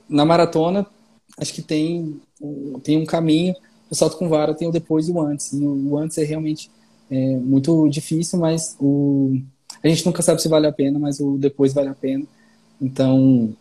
[0.08, 0.86] na maratona,
[1.38, 2.20] acho que tem,
[2.82, 3.54] tem um caminho.
[3.90, 5.52] O salto com vara tem o depois e o antes.
[5.52, 6.70] E o, antes é realmente
[7.10, 9.40] é, muito difícil, mas o,
[9.82, 12.24] a gente nunca sabe se vale a pena, mas o depois vale a pena.
[12.80, 13.54] Então,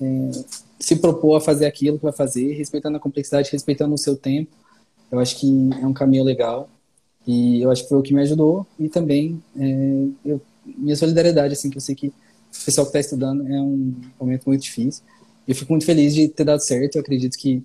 [0.00, 0.30] é,
[0.78, 4.50] se propor a fazer aquilo que vai fazer, respeitando a complexidade, respeitando o seu tempo,
[5.10, 5.46] eu acho que
[5.80, 6.68] é um caminho legal.
[7.26, 8.66] E eu acho que foi o que me ajudou.
[8.78, 13.00] E também é, eu, minha solidariedade, assim, que eu sei que o pessoal que está
[13.00, 15.02] estudando é um momento muito difícil
[15.46, 16.96] eu fico muito feliz de ter dado certo.
[16.96, 17.62] Eu acredito que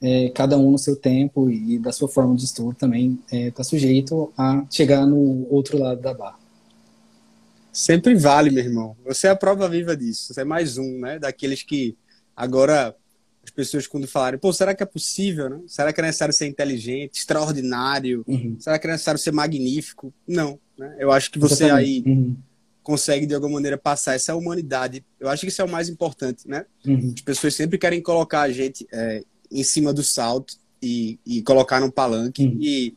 [0.00, 3.50] é, cada um no seu tempo e da sua forma de estudo também está é,
[3.50, 6.38] tá sujeito a chegar no outro lado da barra.
[7.72, 8.96] Sempre vale, meu irmão.
[9.04, 10.32] Você é a prova viva disso.
[10.32, 11.18] Você é mais um, né?
[11.18, 11.96] Daqueles que
[12.36, 12.94] agora
[13.44, 15.60] as pessoas quando falarem, pô, será que é possível, né?
[15.66, 18.24] Será que é necessário ser inteligente, extraordinário?
[18.26, 18.56] Uhum.
[18.58, 20.12] Será que é necessário ser magnífico?
[20.26, 20.96] Não, né?
[20.98, 22.08] Eu acho que você Exatamente.
[22.08, 22.36] aí uhum
[22.88, 25.04] consegue de alguma maneira passar essa humanidade.
[25.20, 26.64] Eu acho que isso é o mais importante, né?
[26.86, 27.12] Uhum.
[27.14, 31.80] As pessoas sempre querem colocar a gente é, em cima do salto e, e colocar
[31.80, 32.56] num palanque uhum.
[32.58, 32.94] e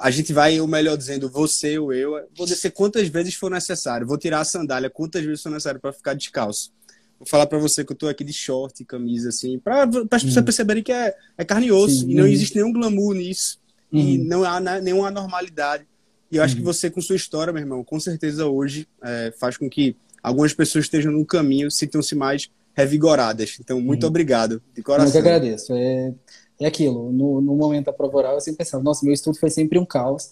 [0.00, 4.06] a gente vai, ou melhor dizendo, você ou eu, vou descer quantas vezes for necessário,
[4.06, 6.70] vou tirar a sandália quantas vezes for necessário para ficar descalço.
[7.18, 10.36] Vou falar para você que eu tô aqui de short, camisa, assim, para as pessoas
[10.36, 10.44] uhum.
[10.44, 12.10] perceberem que é, é carne e osso, Sim.
[12.10, 13.58] e não existe nenhum glamour nisso,
[13.90, 13.98] uhum.
[13.98, 15.86] e não há nenhuma normalidade.
[16.32, 16.60] E eu acho uhum.
[16.60, 20.54] que você, com sua história, meu irmão, com certeza hoje é, faz com que algumas
[20.54, 23.58] pessoas estejam no caminho, sintam-se mais revigoradas.
[23.60, 24.08] Então, muito uhum.
[24.08, 25.08] obrigado, de coração.
[25.08, 25.74] Eu que agradeço.
[25.74, 26.14] É,
[26.58, 29.50] é aquilo, no, no momento da prova oral, eu sempre pensava, nossa, meu estudo foi
[29.50, 30.30] sempre um caos,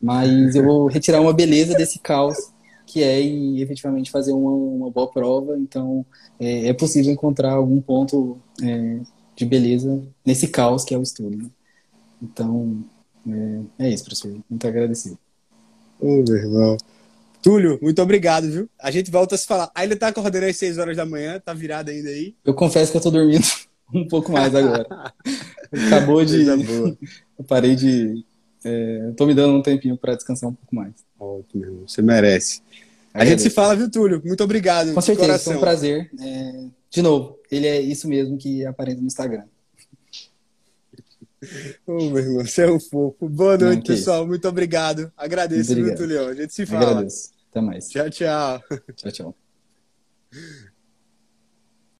[0.00, 2.38] mas eu vou retirar uma beleza desse caos,
[2.86, 5.58] que é em, efetivamente fazer uma, uma boa prova.
[5.58, 6.06] Então,
[6.40, 9.00] é, é possível encontrar algum ponto é,
[9.36, 11.36] de beleza nesse caos que é o estudo.
[11.36, 11.50] Né?
[12.22, 12.82] Então,
[13.78, 14.34] é, é isso, professor.
[14.48, 15.18] Muito agradecido.
[16.02, 16.76] Ô, meu irmão.
[17.40, 18.68] Túlio, muito obrigado, viu?
[18.78, 19.70] A gente volta a se falar.
[19.72, 22.34] Ainda tá acordando às 6 horas da manhã, tá virado ainda aí?
[22.44, 23.46] Eu confesso que eu tô dormindo
[23.94, 24.84] um pouco mais agora.
[25.86, 26.44] Acabou de.
[26.44, 28.24] eu parei de.
[28.64, 30.92] É, tô me dando um tempinho para descansar um pouco mais.
[31.18, 31.84] Ótimo, irmão.
[31.86, 32.62] Você merece.
[33.14, 34.20] A gente se fala, viu, Túlio?
[34.24, 34.92] Muito obrigado.
[34.92, 36.10] Com certeza, foi um prazer.
[36.20, 39.44] É, de novo, ele é isso mesmo que aparenta no Instagram.
[41.86, 43.28] Ô, oh, meu irmão, você é um fofo.
[43.28, 44.20] Boa noite, Não, pessoal.
[44.20, 44.28] Isso.
[44.28, 45.12] Muito obrigado.
[45.16, 46.28] Agradeço, muito, Leão.
[46.28, 46.90] A gente se fala.
[46.90, 47.30] Agradeço.
[47.50, 47.88] Até mais.
[47.88, 48.62] Tchau, tchau.
[48.94, 49.36] Tchau, tchau.